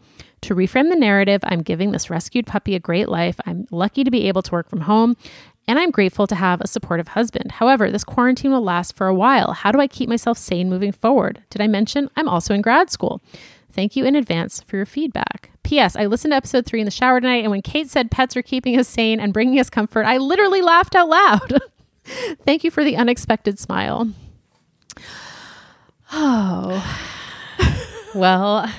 To 0.41 0.55
reframe 0.55 0.89
the 0.89 0.95
narrative, 0.95 1.41
I'm 1.43 1.61
giving 1.61 1.91
this 1.91 2.09
rescued 2.09 2.47
puppy 2.47 2.73
a 2.75 2.79
great 2.79 3.09
life. 3.09 3.39
I'm 3.45 3.67
lucky 3.69 4.03
to 4.03 4.11
be 4.11 4.27
able 4.27 4.41
to 4.41 4.51
work 4.51 4.69
from 4.69 4.81
home, 4.81 5.15
and 5.67 5.77
I'm 5.77 5.91
grateful 5.91 6.25
to 6.27 6.35
have 6.35 6.61
a 6.61 6.67
supportive 6.67 7.09
husband. 7.09 7.53
However, 7.53 7.91
this 7.91 8.03
quarantine 8.03 8.51
will 8.51 8.63
last 8.63 8.95
for 8.95 9.07
a 9.07 9.13
while. 9.13 9.53
How 9.53 9.71
do 9.71 9.79
I 9.79 9.87
keep 9.87 10.09
myself 10.09 10.37
sane 10.37 10.69
moving 10.69 10.91
forward? 10.91 11.43
Did 11.51 11.61
I 11.61 11.67
mention 11.67 12.09
I'm 12.15 12.27
also 12.27 12.53
in 12.55 12.61
grad 12.61 12.89
school? 12.89 13.21
Thank 13.71 13.95
you 13.95 14.03
in 14.03 14.15
advance 14.15 14.61
for 14.61 14.77
your 14.77 14.85
feedback. 14.85 15.51
P.S. 15.63 15.95
I 15.95 16.07
listened 16.07 16.31
to 16.31 16.35
episode 16.35 16.65
three 16.65 16.81
in 16.81 16.85
the 16.85 16.91
shower 16.91 17.21
tonight, 17.21 17.43
and 17.43 17.51
when 17.51 17.61
Kate 17.61 17.89
said 17.89 18.11
pets 18.11 18.35
are 18.35 18.41
keeping 18.41 18.77
us 18.77 18.87
sane 18.87 19.19
and 19.19 19.33
bringing 19.33 19.59
us 19.59 19.69
comfort, 19.69 20.05
I 20.05 20.17
literally 20.17 20.61
laughed 20.61 20.95
out 20.95 21.07
loud. 21.07 21.59
Thank 22.45 22.63
you 22.63 22.71
for 22.71 22.83
the 22.83 22.97
unexpected 22.97 23.59
smile. 23.59 24.09
Oh, 26.13 26.83
Well, 28.13 28.71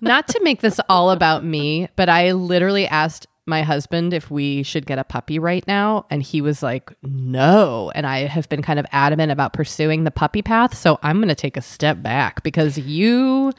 not 0.00 0.28
to 0.28 0.40
make 0.42 0.60
this 0.60 0.80
all 0.88 1.10
about 1.10 1.44
me, 1.44 1.88
but 1.96 2.08
I 2.08 2.32
literally 2.32 2.86
asked 2.86 3.26
my 3.46 3.62
husband 3.62 4.14
if 4.14 4.30
we 4.30 4.62
should 4.62 4.86
get 4.86 4.98
a 4.98 5.04
puppy 5.04 5.38
right 5.38 5.66
now. 5.66 6.06
And 6.10 6.22
he 6.22 6.40
was 6.40 6.62
like, 6.62 6.92
no. 7.02 7.90
And 7.94 8.06
I 8.06 8.20
have 8.20 8.48
been 8.48 8.62
kind 8.62 8.78
of 8.78 8.86
adamant 8.92 9.32
about 9.32 9.52
pursuing 9.52 10.04
the 10.04 10.10
puppy 10.10 10.42
path. 10.42 10.76
So 10.76 10.98
I'm 11.02 11.16
going 11.18 11.28
to 11.28 11.34
take 11.34 11.56
a 11.56 11.62
step 11.62 12.02
back 12.02 12.42
because 12.42 12.78
you 12.78 13.52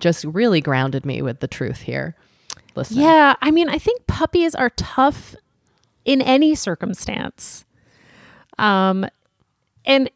just 0.00 0.24
really 0.24 0.60
grounded 0.60 1.06
me 1.06 1.22
with 1.22 1.40
the 1.40 1.48
truth 1.48 1.80
here. 1.80 2.14
Listen. 2.76 2.98
yeah. 2.98 3.34
I 3.40 3.50
mean, 3.50 3.68
I 3.68 3.78
think 3.78 4.06
puppies 4.06 4.54
are 4.54 4.70
tough 4.70 5.34
in 6.04 6.20
any 6.20 6.54
circumstance. 6.54 7.64
Um, 8.58 9.06
and 9.84 10.10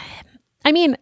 I 0.64 0.72
mean, 0.72 0.96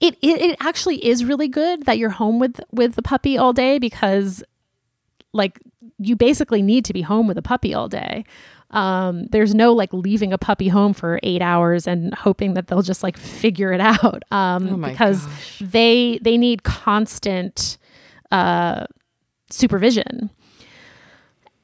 it, 0.00 0.16
it 0.22 0.40
it 0.40 0.56
actually 0.60 1.04
is 1.04 1.24
really 1.24 1.48
good 1.48 1.84
that 1.86 1.98
you're 1.98 2.10
home 2.10 2.38
with 2.38 2.60
with 2.70 2.94
the 2.94 3.02
puppy 3.02 3.36
all 3.38 3.52
day 3.52 3.78
because, 3.78 4.42
like, 5.32 5.58
you 5.98 6.16
basically 6.16 6.62
need 6.62 6.84
to 6.86 6.92
be 6.92 7.02
home 7.02 7.26
with 7.28 7.38
a 7.38 7.42
puppy 7.42 7.74
all 7.74 7.88
day. 7.88 8.24
Um, 8.70 9.26
there's 9.26 9.54
no 9.54 9.72
like 9.74 9.92
leaving 9.92 10.32
a 10.32 10.38
puppy 10.38 10.68
home 10.68 10.94
for 10.94 11.20
eight 11.22 11.42
hours 11.42 11.86
and 11.86 12.14
hoping 12.14 12.54
that 12.54 12.68
they'll 12.68 12.80
just 12.82 13.02
like 13.02 13.18
figure 13.18 13.72
it 13.72 13.80
out. 13.80 14.22
Um, 14.32 14.68
Oh 14.84 14.88
because 14.90 15.26
gosh. 15.26 15.58
they 15.60 16.18
they 16.22 16.38
need 16.38 16.62
constant 16.62 17.76
uh, 18.30 18.86
supervision. 19.50 20.30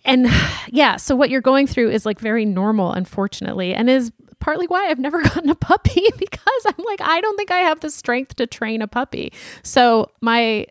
And 0.04 0.26
yeah, 0.68 0.96
so 0.96 1.16
what 1.16 1.30
you're 1.30 1.40
going 1.40 1.66
through 1.66 1.90
is 1.90 2.04
like 2.04 2.20
very 2.20 2.44
normal, 2.44 2.92
unfortunately, 2.92 3.72
and 3.74 3.88
is 3.88 4.12
partly 4.40 4.66
why 4.66 4.88
I've 4.88 4.98
never 4.98 5.22
gotten 5.22 5.50
a 5.50 5.54
puppy 5.54 6.04
because 6.18 6.62
I'm 6.66 6.84
like, 6.84 7.00
I 7.00 7.20
don't 7.20 7.36
think 7.36 7.50
I 7.50 7.58
have 7.58 7.80
the 7.80 7.90
strength 7.90 8.36
to 8.36 8.46
train 8.46 8.82
a 8.82 8.88
puppy. 8.88 9.32
So 9.62 10.10
my 10.20 10.66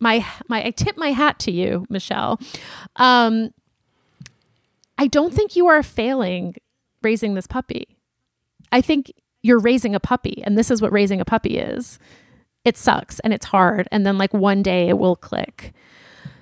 my 0.00 0.26
my 0.48 0.66
I 0.66 0.70
tip 0.70 0.96
my 0.96 1.10
hat 1.12 1.38
to 1.40 1.52
you, 1.52 1.86
Michelle. 1.88 2.40
Um 2.96 3.50
I 4.98 5.06
don't 5.08 5.34
think 5.34 5.56
you 5.56 5.66
are 5.66 5.82
failing 5.82 6.54
raising 7.02 7.34
this 7.34 7.46
puppy. 7.46 7.96
I 8.72 8.80
think 8.80 9.12
you're 9.42 9.58
raising 9.58 9.94
a 9.94 10.00
puppy, 10.00 10.42
and 10.44 10.56
this 10.56 10.70
is 10.70 10.80
what 10.80 10.92
raising 10.92 11.20
a 11.20 11.24
puppy 11.24 11.58
is. 11.58 11.98
It 12.64 12.78
sucks 12.78 13.20
and 13.20 13.32
it's 13.32 13.46
hard, 13.46 13.88
and 13.92 14.06
then 14.06 14.16
like 14.18 14.32
one 14.32 14.62
day 14.62 14.88
it 14.88 14.98
will 14.98 15.16
click. 15.16 15.72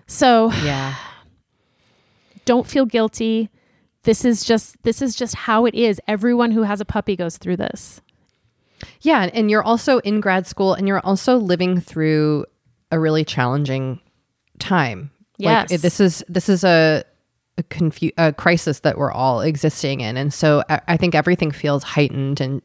So 0.07 0.53
Yeah. 0.63 0.95
don't 2.45 2.67
feel 2.67 2.87
guilty. 2.87 3.51
This 4.05 4.25
is 4.25 4.45
just 4.45 4.83
this 4.83 5.01
is 5.01 5.15
just 5.15 5.35
how 5.35 5.67
it 5.67 5.75
is. 5.75 6.01
Everyone 6.09 6.51
who 6.51 6.63
has 6.63 6.81
a 6.81 6.85
puppy 6.85 7.17
goes 7.17 7.37
through 7.39 7.57
this. 7.59 8.01
Yeah, 9.01 9.31
and 9.33 9.51
you're 9.51 9.63
also 9.63 9.99
in 9.99 10.21
grad 10.21 10.47
school 10.47 10.75
and 10.75 10.89
you're 10.89 11.01
also 11.01 11.37
living 11.37 11.81
through 11.81 12.47
a 12.91 12.99
really 12.99 13.25
challenging 13.25 14.01
time. 14.59 15.11
Yes. 15.39 15.71
Like, 15.71 15.81
this 15.81 16.01
is 16.01 16.25
this 16.29 16.49
is 16.49 16.65
a 16.65 17.05
a, 17.59 17.63
confu- 17.65 18.13
a 18.17 18.33
crisis 18.33 18.81
that 18.81 18.97
we're 18.97 19.13
all 19.13 19.41
existing 19.41 20.01
in, 20.01 20.17
and 20.17 20.33
so 20.33 20.65
I, 20.69 20.81
I 20.89 20.97
think 20.97 21.15
everything 21.15 21.51
feels 21.51 21.83
heightened 21.83 22.41
and 22.41 22.63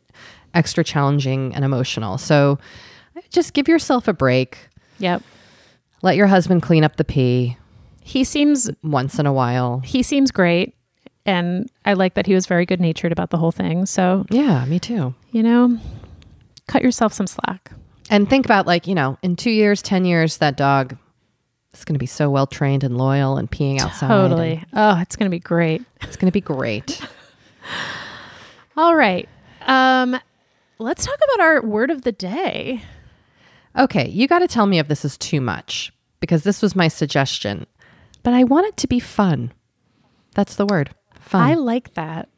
extra 0.54 0.84
challenging 0.84 1.54
and 1.54 1.66
emotional. 1.66 2.18
So 2.18 2.58
just 3.30 3.54
give 3.54 3.68
yourself 3.68 4.08
a 4.08 4.14
break. 4.14 4.70
Yep. 5.00 5.22
Let 6.02 6.16
your 6.16 6.28
husband 6.28 6.62
clean 6.64 6.84
up 6.84 6.96
the 6.96 7.04
pee. 7.04 7.58
He 8.02 8.24
seems 8.24 8.70
once 8.82 9.20
in 9.20 9.26
a 9.26 9.34
while. 9.34 9.80
he 9.80 10.02
seems 10.02 10.32
great, 10.32 10.74
and 11.28 11.70
I 11.86 11.94
like 11.94 12.16
that 12.16 12.26
he 12.26 12.34
was 12.34 12.48
very 12.48 12.66
good 12.66 12.80
natured 12.82 13.12
about 13.12 13.30
the 13.30 13.38
whole 13.38 13.52
thing. 13.52 13.86
So 13.86 14.26
Yeah, 14.32 14.66
me 14.66 14.80
too. 14.80 15.14
you 15.32 15.44
know, 15.44 15.78
cut 16.68 16.82
yourself 16.82 17.14
some 17.14 17.28
slack. 17.28 17.72
And 18.10 18.28
think 18.30 18.46
about 18.46 18.66
like, 18.66 18.88
you 18.88 18.96
know, 18.96 19.18
in 19.22 19.36
two 19.36 19.52
years, 19.52 19.82
10 19.82 20.06
years, 20.06 20.38
that 20.38 20.56
dog 20.58 20.98
is 21.74 21.84
going 21.84 21.94
to 21.96 22.00
be 22.00 22.06
so 22.06 22.30
well 22.30 22.48
trained 22.48 22.84
and 22.84 22.98
loyal 22.98 23.38
and 23.38 23.52
peeing 23.52 23.80
outside. 23.82 24.08
Totally. 24.08 24.64
Oh, 24.74 24.98
it's 25.02 25.16
gonna 25.18 25.30
be 25.30 25.40
great. 25.40 25.84
It's 26.02 26.16
going 26.16 26.30
to 26.30 26.34
be 26.34 26.42
great. 26.42 27.02
All 28.78 28.96
right. 28.96 29.28
Um, 29.66 30.18
let's 30.80 31.06
talk 31.06 31.18
about 31.24 31.44
our 31.44 31.62
word 31.62 31.90
of 31.92 32.04
the 32.04 32.12
day. 32.12 32.82
Okay, 33.78 34.08
you 34.10 34.28
got 34.28 34.40
to 34.40 34.48
tell 34.48 34.66
me 34.66 34.80
if 34.80 34.88
this 34.88 35.04
is 35.06 35.18
too 35.18 35.42
much 35.42 35.92
because 36.20 36.44
this 36.44 36.62
was 36.62 36.76
my 36.76 36.88
suggestion, 36.88 37.68
but 38.24 38.34
I 38.34 38.44
want 38.44 38.68
it 38.68 38.78
to 38.78 38.88
be 38.88 39.00
fun. 39.00 39.52
That's 40.34 40.56
the 40.56 40.66
word. 40.66 40.92
Fun. 41.28 41.42
I 41.42 41.56
like 41.56 41.94
that. 41.96 42.30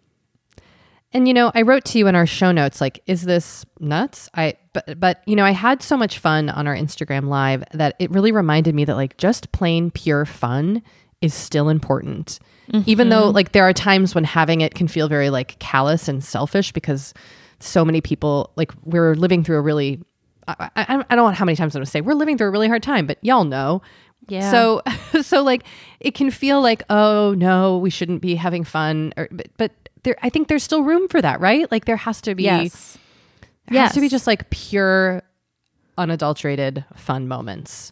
And 1.11 1.27
you 1.27 1.33
know, 1.33 1.51
I 1.55 1.63
wrote 1.63 1.85
to 1.85 1.97
you 1.97 2.07
in 2.07 2.15
our 2.15 2.27
show 2.27 2.51
notes 2.51 2.81
like 2.81 3.01
is 3.07 3.23
this 3.23 3.65
nuts? 3.79 4.29
I 4.35 4.55
but 4.73 4.99
but 4.99 5.23
you 5.25 5.35
know, 5.35 5.45
I 5.45 5.51
had 5.51 5.81
so 5.81 5.97
much 5.97 6.19
fun 6.19 6.49
on 6.49 6.67
our 6.67 6.75
Instagram 6.75 7.27
live 7.27 7.63
that 7.73 7.95
it 7.99 8.11
really 8.11 8.31
reminded 8.31 8.75
me 8.75 8.85
that 8.85 8.95
like 8.95 9.17
just 9.17 9.51
plain 9.51 9.89
pure 9.91 10.25
fun 10.25 10.83
is 11.21 11.33
still 11.33 11.69
important. 11.69 12.39
Even 12.85 13.09
though 13.09 13.23
mm-hmm. 13.23 13.35
like 13.35 13.51
there 13.53 13.67
are 13.67 13.73
times 13.73 14.13
when 14.13 14.23
having 14.23 14.61
it 14.61 14.75
can 14.75 14.87
feel 14.87 15.07
very 15.07 15.31
like 15.31 15.57
callous 15.57 16.07
and 16.07 16.23
selfish 16.23 16.71
because 16.71 17.15
so 17.59 17.83
many 17.83 17.99
people 17.99 18.51
like 18.55 18.71
we're 18.85 19.15
living 19.15 19.43
through 19.43 19.57
a 19.57 19.61
really 19.61 19.99
I, 20.47 20.69
I, 20.75 21.03
I 21.09 21.15
don't 21.15 21.27
know 21.27 21.31
how 21.31 21.45
many 21.45 21.55
times 21.55 21.75
I'm 21.75 21.79
going 21.79 21.85
to 21.85 21.91
say 21.91 22.01
we're 22.01 22.13
living 22.13 22.37
through 22.37 22.47
a 22.47 22.51
really 22.51 22.67
hard 22.67 22.83
time, 22.83 23.05
but 23.05 23.17
y'all 23.21 23.43
know. 23.43 23.81
Yeah. 24.31 24.51
So 24.51 24.81
so 25.21 25.43
like 25.43 25.63
it 25.99 26.13
can 26.13 26.31
feel 26.31 26.61
like 26.61 26.83
oh 26.89 27.33
no, 27.37 27.77
we 27.77 27.89
shouldn't 27.89 28.21
be 28.21 28.35
having 28.35 28.63
fun 28.63 29.13
or 29.17 29.27
but, 29.31 29.47
but 29.57 29.71
there 30.03 30.15
I 30.21 30.29
think 30.29 30.47
there's 30.47 30.63
still 30.63 30.83
room 30.83 31.07
for 31.07 31.21
that, 31.21 31.39
right? 31.39 31.69
Like 31.71 31.85
there 31.85 31.97
has 31.97 32.21
to 32.21 32.35
be 32.35 32.43
Yes. 32.43 32.97
there 33.67 33.81
has 33.81 33.93
to 33.93 34.01
be 34.01 34.09
just 34.09 34.27
like 34.27 34.49
pure 34.49 35.21
unadulterated 35.97 36.85
fun 36.95 37.27
moments. 37.27 37.91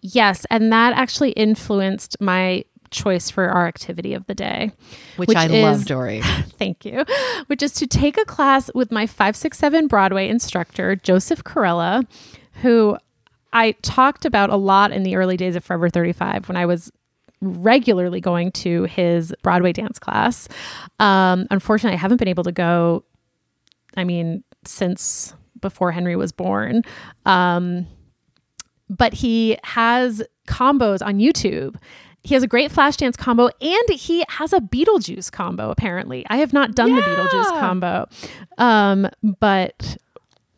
Yes, 0.00 0.46
and 0.48 0.72
that 0.72 0.92
actually 0.94 1.30
influenced 1.32 2.16
my 2.20 2.64
choice 2.90 3.30
for 3.30 3.48
our 3.48 3.66
activity 3.66 4.14
of 4.14 4.26
the 4.26 4.34
day, 4.34 4.70
Which, 5.16 5.34
I 5.34 5.46
love, 5.48 5.84
Doree. 5.84 6.22
Thank 6.58 6.84
you. 6.84 7.04
Which 7.48 7.62
is 7.62 7.72
to 7.74 7.86
take 7.86 8.16
a 8.16 8.24
class 8.24 8.70
with 8.74 8.90
my 8.90 9.06
567 9.06 9.88
Broadway 9.88 10.28
instructor, 10.28 10.96
Joseph 10.96 11.44
Corella, 11.44 12.06
who 12.62 12.96
I 13.52 13.72
talked 13.82 14.24
about 14.24 14.50
a 14.50 14.56
lot 14.56 14.92
in 14.92 15.02
the 15.02 15.16
early 15.16 15.36
days 15.36 15.56
of 15.56 15.64
Forever 15.64 15.88
35 15.88 16.48
when 16.48 16.56
I 16.56 16.66
was 16.66 16.92
regularly 17.40 18.20
going 18.20 18.50
to 18.52 18.84
his 18.84 19.34
Broadway 19.42 19.72
dance 19.72 19.98
class. 19.98 20.48
Um, 20.98 21.46
unfortunately, 21.50 21.96
I 21.96 22.00
haven't 22.00 22.18
been 22.18 22.28
able 22.28 22.44
to 22.44 22.52
go, 22.52 23.04
I 23.96 24.04
mean, 24.04 24.42
since 24.64 25.34
before 25.60 25.92
Henry 25.92 26.16
was 26.16 26.32
born. 26.32 26.82
Um, 27.26 27.86
but 28.88 29.12
he 29.14 29.58
has 29.64 30.22
combos 30.46 31.04
on 31.04 31.18
YouTube. 31.18 31.76
He 32.22 32.34
has 32.34 32.42
a 32.42 32.48
great 32.48 32.72
Flashdance 32.72 33.16
combo 33.16 33.48
and 33.60 33.88
he 33.90 34.24
has 34.28 34.52
a 34.52 34.60
Beetlejuice 34.60 35.30
combo, 35.30 35.70
apparently. 35.70 36.26
I 36.28 36.38
have 36.38 36.52
not 36.52 36.74
done 36.74 36.94
the 36.94 37.02
Beetlejuice 37.02 37.60
combo. 37.60 38.08
Um, 38.58 39.08
but 39.22 39.96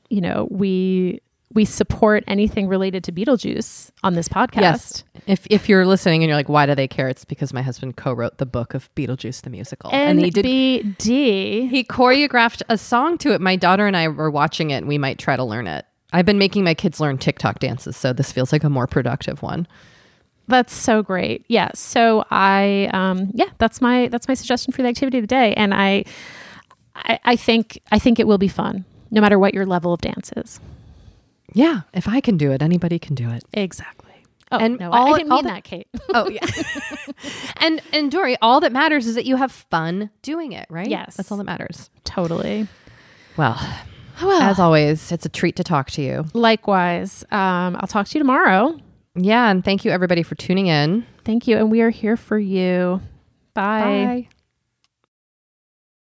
you 0.09 0.21
know, 0.21 0.49
we 0.51 1.21
we 1.53 1.65
support 1.65 2.23
anything 2.29 2.69
related 2.69 3.03
to 3.05 3.13
Beetlejuice 3.13 3.91
on 4.05 4.15
this 4.15 4.29
podcast. 4.29 4.61
Yes. 4.61 5.05
If 5.27 5.47
if 5.51 5.69
you're 5.69 5.87
listening 5.87 6.23
and 6.23 6.29
you're 6.29 6.37
like, 6.37 6.49
why 6.49 6.67
do 6.67 6.75
they 6.75 6.89
care? 6.89 7.09
It's 7.09 7.25
because 7.25 7.53
my 7.53 7.63
husband 7.63 7.97
co-wrote 7.97 8.39
the 8.39 8.47
book 8.47 8.75
of 8.75 8.93
Beetlejuice 8.95 9.43
the 9.43 9.51
musical, 9.51 9.91
and 9.93 10.21
he 10.21 10.31
did. 10.31 10.45
NBD. 10.45 11.69
He 11.69 11.85
choreographed 11.85 12.63
a 12.69 12.79
song 12.79 13.19
to 13.19 13.33
it. 13.33 13.41
My 13.41 13.57
daughter 13.57 13.87
and 13.87 13.97
I 13.97 14.09
were 14.09 14.31
watching 14.31 14.71
it. 14.71 14.77
and 14.79 14.89
We 14.89 14.99
might 14.99 15.19
try 15.19 15.37
to 15.37 15.45
learn 15.45 15.67
it. 15.67 15.85
I've 16.13 16.27
been 16.27 16.39
making 16.39 16.65
my 16.65 16.75
kids 16.75 17.01
learn 17.01 17.19
TikTok 17.19 17.59
dances, 17.59 17.97
so 17.97 18.13
this 18.13 18.33
feels 18.33 18.53
like 18.53 18.65
a 18.65 18.71
more 18.71 18.87
productive 18.87 19.43
one. 19.43 19.67
That's 20.49 20.73
so 20.73 21.03
great. 21.03 21.45
Yeah. 21.49 21.71
So 21.75 22.25
I 22.31 22.91
um 22.93 23.31
yeah, 23.35 23.47
that's 23.59 23.81
my 23.81 24.09
that's 24.09 24.27
my 24.29 24.35
suggestion 24.35 24.73
for 24.73 24.83
the 24.83 24.89
activity 24.89 25.19
of 25.19 25.23
the 25.23 25.29
day. 25.29 25.55
And 25.55 25.75
I 25.75 26.05
I, 26.95 27.19
I 27.25 27.37
think 27.37 27.81
I 27.93 27.99
think 27.99 28.19
it 28.19 28.27
will 28.27 28.39
be 28.39 28.49
fun, 28.49 28.85
no 29.11 29.21
matter 29.21 29.39
what 29.39 29.55
your 29.55 29.67
level 29.67 29.93
of 29.93 30.01
dance 30.01 30.33
is. 30.37 30.61
Yeah, 31.55 31.81
if 31.95 32.07
I 32.09 32.21
can 32.21 32.37
do 32.37 32.53
it, 32.53 32.63
anybody 32.63 32.99
can 32.99 33.15
do 33.15 33.29
it. 33.31 33.45
Exactly. 33.53 34.07
Oh, 34.53 34.59
And 34.59 34.79
no, 34.81 34.91
all- 34.91 35.15
I 35.15 35.19
didn't 35.19 35.31
mean 35.31 35.45
the- 35.45 35.51
that, 35.51 35.65
Kate. 35.65 35.87
Oh 36.15 36.29
yeah. 36.29 36.45
and 37.59 37.81
and 37.93 38.11
Doree, 38.11 38.37
all 38.43 38.61
that 38.61 38.73
matters 38.73 39.07
is 39.07 39.15
that 39.15 39.25
you 39.25 39.37
have 39.37 39.53
fun 39.53 40.11
doing 40.23 40.53
it, 40.53 40.67
right? 40.71 40.89
Yes. 40.89 41.17
That's 41.17 41.31
all 41.31 41.39
that 41.39 41.45
matters. 41.45 41.89
totally. 42.05 42.67
Well, 43.37 43.59
Well, 44.21 44.43
as 44.43 44.59
always, 44.59 45.13
it's 45.13 45.25
a 45.25 45.29
treat 45.29 45.57
to 45.57 45.65
talk 45.65 45.91
to 45.93 46.03
you. 46.03 46.25
likewise. 46.35 47.25
Um, 47.31 47.77
I'll 47.81 47.87
talk 47.87 48.07
to 48.09 48.19
you 48.19 48.21
tomorrow. 48.21 48.77
Yeah, 49.15 49.51
and 49.51 49.65
thank 49.65 49.85
you 49.85 49.91
everybody 49.93 50.23
for 50.23 50.35
tuning 50.35 50.67
in. 50.67 51.07
Thank 51.25 51.47
you. 51.49 51.57
And 51.57 51.71
we 51.71 51.81
are 51.81 51.91
here 51.91 52.17
for 52.17 52.39
you. 52.39 53.01
Bye. 53.55 54.27
Bye. 54.27 54.40